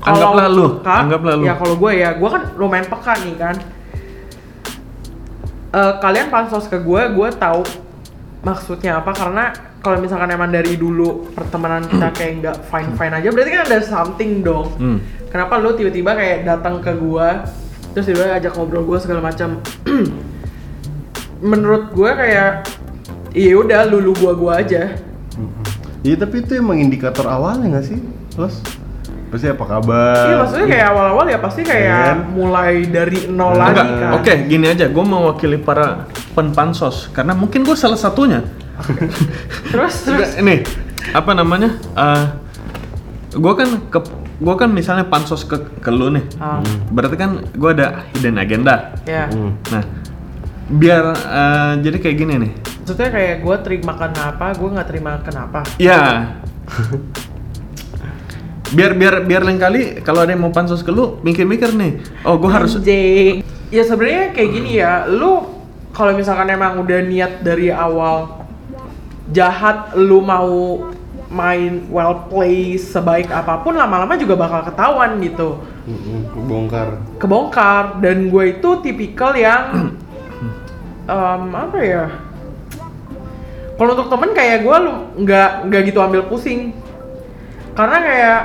Anggaplah 0.00 0.46
lu, 0.46 0.66
anggaplah 0.80 1.34
lu. 1.34 1.44
ya 1.44 1.54
kalau 1.54 1.74
gue 1.74 1.92
ya 1.92 2.10
gue 2.14 2.28
kan 2.28 2.42
lumayan 2.54 2.86
peka 2.86 3.14
nih 3.18 3.34
kan 3.34 3.56
Eh, 5.68 5.92
kalian 5.98 6.28
pansos 6.28 6.64
ke 6.64 6.78
gue 6.78 7.02
gue 7.12 7.28
tahu 7.34 7.60
maksudnya 8.40 8.96
apa 8.96 9.12
karena 9.12 9.52
kalau 9.78 10.00
misalkan 10.00 10.30
emang 10.30 10.48
dari 10.48 10.74
dulu 10.74 11.28
pertemanan 11.30 11.84
kita 11.84 12.08
kayak 12.10 12.32
nggak 12.38 12.56
fine 12.64 12.90
fine 12.94 13.12
aja 13.12 13.28
berarti 13.28 13.50
kan 13.52 13.62
ada 13.62 13.78
something 13.80 14.40
dong 14.40 14.72
Hmm. 14.74 14.98
kenapa 15.28 15.58
lu 15.58 15.70
tiba-tiba 15.72 16.14
kayak 16.14 16.42
datang 16.42 16.78
ke 16.78 16.88
gua 16.94 17.44
terus 17.92 18.06
tiba 18.06 18.32
ajak 18.32 18.54
ngobrol 18.54 18.80
gua 18.82 18.96
segala 18.96 19.20
macam 19.20 19.60
menurut 21.42 21.90
gua 21.90 22.16
kayak 22.16 22.50
iya 23.32 23.54
udah 23.54 23.86
lulu 23.86 24.16
gua 24.16 24.32
gua 24.34 24.52
aja 24.58 24.96
Iya 25.98 26.14
tapi 26.16 26.40
itu 26.40 26.54
emang 26.54 26.78
indikator 26.78 27.26
awalnya 27.26 27.74
nggak 27.74 27.84
sih, 27.84 27.98
Los? 28.34 28.62
Pasti 29.28 29.46
apa 29.46 29.60
kabar? 29.62 30.24
iya 30.24 30.36
maksudnya 30.38 30.66
kayak 30.66 30.86
awal-awal 30.88 31.24
ya 31.24 31.38
pasti 31.38 31.60
kayak 31.60 32.28
mulai 32.28 32.84
dari 32.84 33.28
nol 33.28 33.52
lagi 33.52 33.76
kan 33.76 33.86
oke 34.14 34.32
gini 34.46 34.66
aja, 34.66 34.86
gue 34.86 35.04
mewakili 35.04 35.56
para 35.56 36.08
penpansos 36.32 37.08
karena 37.10 37.32
mungkin 37.32 37.60
gue 37.60 37.74
salah 37.74 37.96
satunya. 37.96 38.40
terus 39.68 39.94
terus 40.06 40.32
Ini 40.34 40.64
apa 41.10 41.32
namanya? 41.32 41.76
Eh 41.92 42.24
gue 43.30 43.52
kan 43.54 43.68
ke 43.86 43.98
gue 44.38 44.54
kan 44.54 44.70
misalnya 44.70 45.04
pansos 45.04 45.42
ke 45.42 45.60
ke 45.76 45.90
lu 45.90 46.08
nih, 46.08 46.24
Ah, 46.38 46.62
berarti 46.88 47.16
kan 47.16 47.30
gue 47.44 47.70
ada 47.70 48.08
hidden 48.12 48.36
agenda. 48.36 48.96
ya 49.04 49.28
Hmm. 49.28 49.58
Nah, 49.68 49.82
biar 50.68 51.04
eh, 51.12 51.72
jadi 51.80 51.96
kayak 51.98 52.16
gini 52.16 52.34
nih. 52.38 52.52
maksudnya 52.78 53.10
kayak 53.10 53.36
gua 53.38 53.56
terima 53.58 53.92
kenapa 53.94 54.56
gua 54.56 54.68
nggak 54.72 54.88
terima 54.88 55.20
kenapa 55.20 55.60
Ya. 55.76 56.32
biar 58.68 58.92
biar 58.92 59.14
biar 59.24 59.42
lain 59.42 59.56
kali 59.56 59.80
kalau 60.00 60.22
ada 60.22 60.32
yang 60.32 60.44
mau 60.44 60.52
pansos 60.52 60.80
ke 60.80 60.90
lu 60.90 61.16
mikir-mikir 61.22 61.72
nih. 61.72 62.02
Oh, 62.22 62.36
gue 62.36 62.50
harus 62.50 62.76
Anjing. 62.76 63.40
ya 63.68 63.82
sebenarnya 63.82 64.32
kayak 64.32 64.50
gini 64.50 64.70
ya 64.76 65.04
lu 65.04 65.44
kalau 65.92 66.12
misalkan 66.12 66.48
emang 66.48 66.78
udah 66.78 67.00
niat 67.02 67.40
dari 67.40 67.68
awal 67.68 68.44
jahat 69.28 69.92
lu 69.94 70.20
mau 70.20 70.80
main 71.28 71.84
well 71.92 72.24
play 72.28 72.80
sebaik 72.80 73.28
apa 73.28 73.60
pun 73.60 73.76
lama-lama 73.76 74.16
juga 74.16 74.32
bakal 74.32 74.64
ketahuan 74.64 75.20
gitu 75.20 75.60
Mm-mm, 75.84 76.48
Bongkar. 76.48 77.00
kebongkar 77.20 78.00
dan 78.00 78.28
gue 78.28 78.56
itu 78.56 78.70
tipikal 78.80 79.36
yang 79.36 79.92
em, 81.04 81.42
apa 81.52 81.78
ya 81.80 82.04
kalau 83.76 83.92
untuk 83.92 84.08
temen 84.08 84.30
kayak 84.32 84.64
gue 84.64 84.76
lu 84.80 84.92
nggak 85.20 85.50
nggak 85.68 85.82
gitu 85.92 85.98
ambil 86.00 86.24
pusing 86.24 86.72
karena 87.78 87.98
kayak 88.02 88.40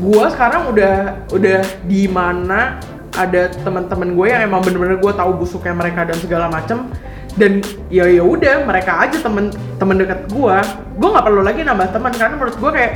gue 0.00 0.24
sekarang 0.32 0.72
udah 0.72 0.96
udah 1.28 1.60
di 1.84 2.08
mana 2.08 2.80
ada 3.12 3.52
teman-teman 3.52 4.16
gue 4.16 4.26
yang 4.32 4.48
emang 4.48 4.64
bener-bener 4.64 4.96
gue 4.96 5.12
tahu 5.12 5.44
busuknya 5.44 5.76
mereka 5.76 6.08
dan 6.08 6.16
segala 6.16 6.48
macem. 6.48 6.88
Dan 7.36 7.60
ya 7.92 8.08
ya 8.08 8.24
udah 8.24 8.64
mereka 8.64 8.96
aja 8.96 9.20
temen 9.20 9.52
temen 9.76 10.00
dekat 10.00 10.24
gue 10.32 10.56
gue 10.96 11.08
nggak 11.12 11.20
perlu 11.28 11.44
lagi 11.44 11.68
nambah 11.68 11.92
teman 11.92 12.08
karena 12.16 12.32
menurut 12.32 12.56
gue 12.56 12.70
kayak 12.72 12.92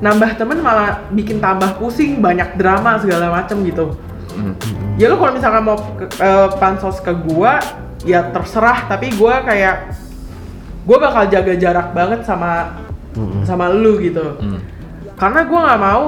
nambah 0.00 0.30
temen 0.40 0.58
malah 0.64 1.04
bikin 1.12 1.36
tambah 1.36 1.76
pusing 1.76 2.24
banyak 2.24 2.56
drama 2.56 2.96
segala 2.96 3.28
macem 3.28 3.60
gitu. 3.68 3.92
Ya 4.98 5.10
lu 5.10 5.18
kalau 5.18 5.32
misalkan 5.34 5.62
mau 5.62 5.78
ke, 5.78 6.06
eh, 6.18 6.48
pansos 6.58 6.98
ke 7.02 7.12
gua 7.14 7.58
ya 8.06 8.30
terserah. 8.30 8.86
Tapi 8.90 9.14
gua 9.14 9.42
kayak 9.42 9.94
gua 10.86 10.96
bakal 11.02 11.30
jaga 11.30 11.54
jarak 11.54 11.94
banget 11.94 12.20
sama 12.26 12.83
sama 13.42 13.68
lu 13.68 13.98
gitu 13.98 14.36
Hmm. 14.36 14.58
karena 15.14 15.40
gua 15.42 15.60
nggak 15.64 15.80
mau 15.80 16.04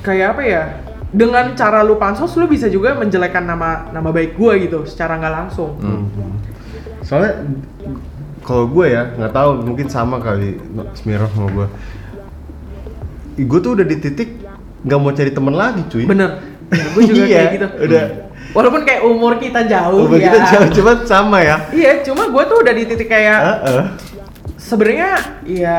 kayak 0.00 0.28
apa 0.32 0.42
ya 0.42 0.62
dengan 1.08 1.52
cara 1.52 1.80
lu 1.80 1.96
pansos 1.96 2.34
lu 2.34 2.46
bisa 2.46 2.66
juga 2.66 2.94
menjelekkan 2.94 3.42
nama 3.42 3.90
nama 3.90 4.08
baik 4.08 4.34
gua 4.34 4.54
gitu 4.54 4.84
secara 4.84 5.16
nggak 5.16 5.34
langsung 5.34 5.70
Soalnya 7.00 7.38
kalau 8.42 8.66
gue 8.68 8.86
ya 8.88 9.14
nggak 9.14 9.30
tahu 9.30 9.50
mungkin 9.60 9.86
sama 9.86 10.18
kali 10.18 10.58
Smirnoff 10.92 11.30
sama 11.32 11.50
gue. 11.52 11.66
Gue 13.38 13.58
tuh 13.60 13.74
udah 13.74 13.84
di 13.84 13.96
titik 13.96 14.42
nggak 14.82 14.98
mau 14.98 15.10
cari 15.10 15.30
temen 15.30 15.54
lagi 15.54 15.82
cuy. 15.84 16.02
bener 16.02 16.42
ya, 16.66 16.82
gua 16.90 17.02
juga 17.04 17.22
Iya, 17.22 17.36
kayak 17.36 17.50
gitu 17.52 17.66
udah. 17.80 18.04
walaupun 18.52 18.82
kayak 18.82 19.02
umur 19.02 19.32
kita 19.36 19.66
jauh 19.66 20.02
Umur 20.02 20.14
ya 20.16 20.26
kita 20.26 20.38
jauh 20.48 20.68
cuma 20.72 20.92
sama 21.04 21.38
ya. 21.40 21.56
iya 21.70 22.02
cuma 22.02 22.26
gua 22.26 22.42
tuh 22.44 22.58
udah 22.58 22.72
di 22.72 22.82
titik 22.84 23.06
kayak 23.06 23.38
Heeh. 23.38 23.82
Sebenarnya 24.66 25.10
ya 25.46 25.78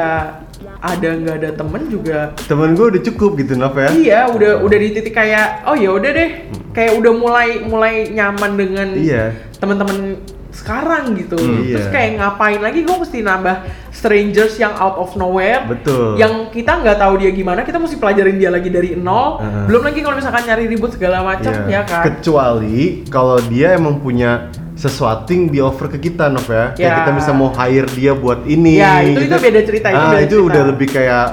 ada 0.79 1.09
nggak 1.11 1.35
ada 1.37 1.49
temen 1.53 1.81
juga 1.87 2.31
Temen 2.39 2.71
gue 2.71 2.85
udah 2.87 3.01
cukup 3.03 3.35
gitu 3.35 3.53
Nov 3.53 3.75
ya. 3.75 3.89
iya 3.91 4.19
udah 4.27 4.63
udah 4.63 4.77
di 4.77 4.89
titik 4.91 5.11
kayak 5.11 5.65
oh 5.65 5.75
ya 5.75 5.91
udah 5.91 6.07
deh 6.09 6.29
kayak 6.71 6.95
udah 6.95 7.11
mulai 7.13 7.49
mulai 7.61 7.93
nyaman 8.09 8.51
dengan 8.55 8.87
Iya. 8.93 9.35
teman-teman 9.57 10.15
sekarang 10.49 11.13
gitu 11.13 11.37
Hmm, 11.37 11.67
terus 11.67 11.85
iya. 11.85 11.93
kayak 11.93 12.11
ngapain 12.17 12.57
lagi 12.57 12.81
gue 12.81 12.95
mesti 12.95 13.21
nambah 13.21 13.55
strangers 13.91 14.57
yang 14.57 14.73
out 14.75 14.97
of 14.97 15.13
nowhere 15.13 15.61
Betul. 15.67 16.17
yang 16.17 16.49
kita 16.49 16.81
nggak 16.81 16.97
tahu 16.97 17.13
dia 17.17 17.29
gimana 17.29 17.61
kita 17.61 17.77
mesti 17.77 17.97
pelajarin 17.97 18.37
dia 18.37 18.49
lagi 18.49 18.69
dari 18.69 18.93
nol 18.93 19.37
Heeh. 19.37 19.65
belum 19.65 19.81
lagi 19.83 19.99
kalau 20.01 20.15
misalkan 20.15 20.43
nyari 20.43 20.65
ribut 20.65 20.91
segala 20.91 21.21
macam 21.21 21.53
Iya. 21.65 21.65
ya 21.67 21.81
kan 21.83 22.03
Kecuali 22.07 23.05
kalau 23.07 23.37
dia 23.43 23.73
emang 23.73 23.99
punya 23.99 24.49
sesuatu 24.77 25.25
yang 25.27 25.49
di 25.49 25.57
offer 25.57 25.89
ke 25.89 25.97
kita 25.99 26.29
Nov 26.29 26.45
ya. 26.45 26.71
Kayak 26.71 26.85
Ya. 26.85 26.97
kita 27.01 27.11
bisa 27.11 27.31
mau 27.33 27.49
hire 27.49 27.89
dia 27.91 28.13
buat 28.13 28.45
ini. 28.45 28.77
Ya, 28.77 29.01
itu- 29.01 29.25
itu 29.25 29.35
beda 29.35 29.61
cerita, 29.61 29.87
itu 29.89 29.97
Ah, 29.97 30.09
beda 30.11 30.21
itu 30.21 30.35
cerita. 30.35 30.47
udah 30.47 30.61
lebih 30.67 30.87
kayak 30.87 31.27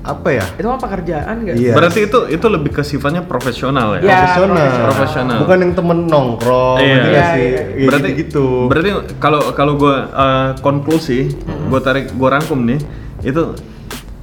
apa 0.00 0.28
ya? 0.32 0.44
itu 0.50 0.64
mah 0.64 0.80
pekerjaan 0.80 1.34
gak 1.44 1.54
Iya. 1.54 1.72
Berarti 1.76 2.00
itu 2.02 2.18
itu 2.26 2.46
lebih 2.48 2.72
ke 2.72 2.80
sifatnya 2.80 3.20
profesional 3.20 3.94
ya. 3.94 4.00
Ya, 4.00 4.18
profesional. 4.24 4.68
profesional. 4.82 5.38
Bukan 5.44 5.58
yang 5.60 5.72
temen 5.76 5.98
nongkrong 6.06 6.78
Iya. 6.80 6.88
gitu 6.90 7.08
Iya, 7.10 7.22
sih? 7.22 7.44
iya, 7.44 7.60
Kayak 7.60 7.84
berarti 7.84 8.10
gitu. 8.16 8.44
Berarti 8.66 8.90
kalau 9.20 9.40
kalau 9.52 9.72
gue 9.76 9.94
konklusi, 10.58 11.36
gue 11.68 11.80
tarik 11.80 12.10
gue 12.10 12.28
rangkum 12.28 12.64
nih, 12.64 12.80
itu 13.22 13.42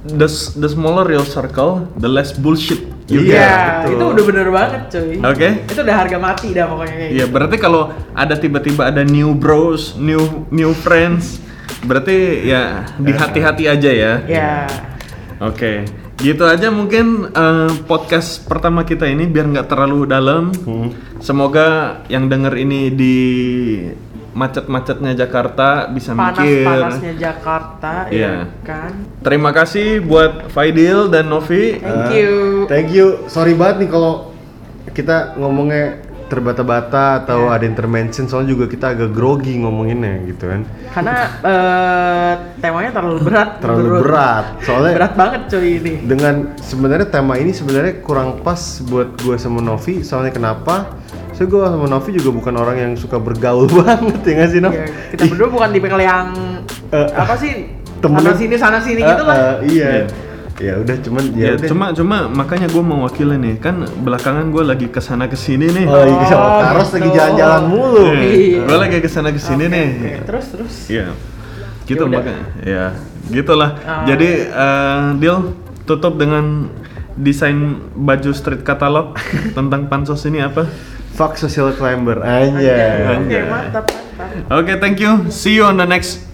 the 0.08 0.28
the 0.56 0.68
smaller 0.68 1.04
your 1.08 1.24
circle, 1.24 1.84
the 1.96 2.08
less 2.08 2.32
bullshit 2.32 2.80
you 3.08 3.24
Iya, 3.24 3.32
get. 3.32 3.36
Iya, 3.36 3.56
betul. 3.58 3.92
itu 3.92 4.04
udah 4.04 4.24
bener 4.28 4.48
banget 4.48 4.82
cuy 4.92 5.12
Oke. 5.22 5.48
itu 5.64 5.80
udah 5.80 5.96
harga 5.96 6.18
mati 6.18 6.48
dah 6.52 6.64
pokoknya 6.68 6.94
kayak 6.94 7.10
Iya, 7.12 7.24
gitu. 7.24 7.32
berarti 7.32 7.56
kalau 7.56 7.82
ada 8.12 8.34
tiba-tiba 8.36 8.82
ada 8.84 9.02
new 9.04 9.32
bros, 9.32 9.96
new 9.96 10.20
new 10.52 10.72
friends, 10.72 11.40
berarti 11.84 12.44
ya 12.44 12.84
di 12.96 13.12
hati-hati 13.12 13.64
aja 13.64 13.90
ya. 13.90 14.12
ya 14.24 14.52
Oke. 15.40 15.84
Gitu 16.18 16.42
aja 16.42 16.66
mungkin 16.68 17.30
eh, 17.30 17.70
podcast 17.86 18.42
pertama 18.44 18.82
kita 18.82 19.06
ini 19.06 19.24
biar 19.24 19.46
nggak 19.54 19.70
terlalu 19.70 20.02
dalam. 20.04 20.50
Hmm. 20.66 20.90
Semoga 21.22 22.02
yang 22.10 22.26
denger 22.26 22.54
ini 22.58 22.90
di 22.90 23.16
macet-macetnya 24.38 25.12
Jakarta 25.16 25.68
bisa 25.88 26.14
mikir. 26.14 26.62
Panas-panasnya 26.62 27.12
Jakarta 27.18 27.92
Iya. 28.08 28.46
ya 28.46 28.62
kan. 28.62 28.92
Terima 29.18 29.50
kasih 29.50 29.98
buat 30.00 30.46
Faidil 30.48 31.10
dan 31.10 31.26
Novi. 31.26 31.76
Thank 31.76 32.06
Eh, 32.08 32.16
you. 32.16 32.34
Thank 32.66 32.88
you. 32.90 33.06
Sorry 33.26 33.52
banget 33.52 33.82
nih 33.82 33.90
kalau 33.90 34.30
kita 34.88 35.34
ngomongnya 35.34 36.06
terbata-bata 36.28 37.24
atau 37.24 37.48
ada 37.48 37.64
intermention 37.64 38.28
soalnya 38.28 38.52
juga 38.52 38.68
kita 38.68 38.92
agak 38.92 39.10
grogi 39.10 39.56
ngomonginnya 39.56 40.28
gitu 40.28 40.44
kan. 40.44 40.60
Karena 40.92 41.14
eh, 41.40 42.32
temanya 42.58 42.90
terlalu 42.92 43.18
berat. 43.24 43.50
Terlalu 43.58 43.80
menurut- 43.82 44.04
berat. 44.04 44.44
Soalnya 44.60 44.92
Berat 44.94 45.12
banget 45.16 45.40
cuy 45.48 45.68
ini. 45.74 45.92
dengan 46.04 46.34
sebenarnya 46.58 47.08
tema 47.08 47.34
ini 47.34 47.50
sebenarnya 47.50 48.04
kurang 48.04 48.38
pas 48.38 48.60
buat 48.84 49.16
gue 49.16 49.36
sama 49.36 49.58
Novi 49.58 50.04
soalnya 50.04 50.28
kenapa? 50.30 51.00
Soalnya 51.38 51.54
gue 51.54 51.62
sama 51.70 51.86
Novi 51.86 52.10
juga 52.12 52.30
bukan 52.34 52.50
orang 52.52 52.76
yang 52.76 52.92
suka 52.92 53.14
bergaul 53.16 53.70
banget 53.78 54.18
ya 54.20 54.32
nggak 54.34 54.50
sih 54.50 54.58
Nov? 54.58 54.74
Ya, 54.74 54.84
kita 55.08 55.22
berdua 55.30 55.48
bukan 55.48 55.68
tipe 55.70 55.86
yang 55.86 56.26
Eh, 56.88 57.08
apa 57.14 57.34
sih? 57.36 57.52
temennya- 57.98 58.30
Sana 58.30 58.34
sini 58.36 58.54
sana 58.58 58.78
sini 58.80 59.00
Eh, 59.00 59.06
gitu 59.06 59.22
lah. 59.22 59.36
eh, 59.38 59.54
iya. 59.70 59.90
Ya 60.58 60.74
udah 60.74 60.96
cuman 60.98 61.22
ya, 61.32 61.38
Ya, 61.38 61.50
udah. 61.54 61.68
cuma 61.70 61.86
cuma 61.92 62.16
makanya 62.26 62.66
gue 62.66 62.82
mau 62.82 63.06
wakilin 63.06 63.38
nih 63.38 63.62
kan 63.62 63.78
belakangan 64.02 64.50
gue 64.50 64.64
lagi 64.64 64.86
ke 64.86 64.98
sana 64.98 65.30
ke 65.30 65.38
sini 65.38 65.70
nih. 65.70 65.86
Oh, 65.86 66.02
iya, 66.02 66.34
Oh, 66.34 66.58
Karos 66.58 66.90
lagi 66.90 67.06
gitu. 67.06 67.14
jalan-jalan 67.14 67.62
mulu. 67.64 68.02
Iya. 68.10 68.66
gue 68.66 68.76
lagi 68.76 68.98
ke 68.98 69.06
sana 69.06 69.30
ke 69.30 69.38
sini 69.38 69.64
Oke, 69.64 69.70
nih. 69.70 69.86
oke. 69.86 70.10
Terus 70.26 70.46
terus. 70.50 70.74
Iya. 70.90 71.06
Gitu 71.84 72.02
Yaudah. 72.02 72.18
makanya. 72.18 72.44
Ya, 72.66 72.84
gitulah. 73.30 73.70
Ah. 73.80 74.02
Jadi 74.04 74.28
eh, 74.44 75.02
deal 75.14 75.38
tutup 75.84 76.18
dengan 76.18 76.74
desain 77.14 77.58
baju 77.94 78.30
street 78.32 78.62
katalog 78.62 79.14
tentang 79.56 79.86
pansos 79.86 80.24
ini 80.24 80.40
apa? 80.40 80.66
Fuck 81.18 81.34
social 81.34 81.74
climber 81.74 82.22
aja. 82.22 83.18
Oke, 83.18 83.38
mantap 83.50 83.90
mantap. 84.14 84.54
Oke, 84.54 84.78
thank 84.78 85.02
you. 85.02 85.26
See 85.34 85.58
you 85.58 85.66
on 85.66 85.74
the 85.74 85.86
next 85.86 86.27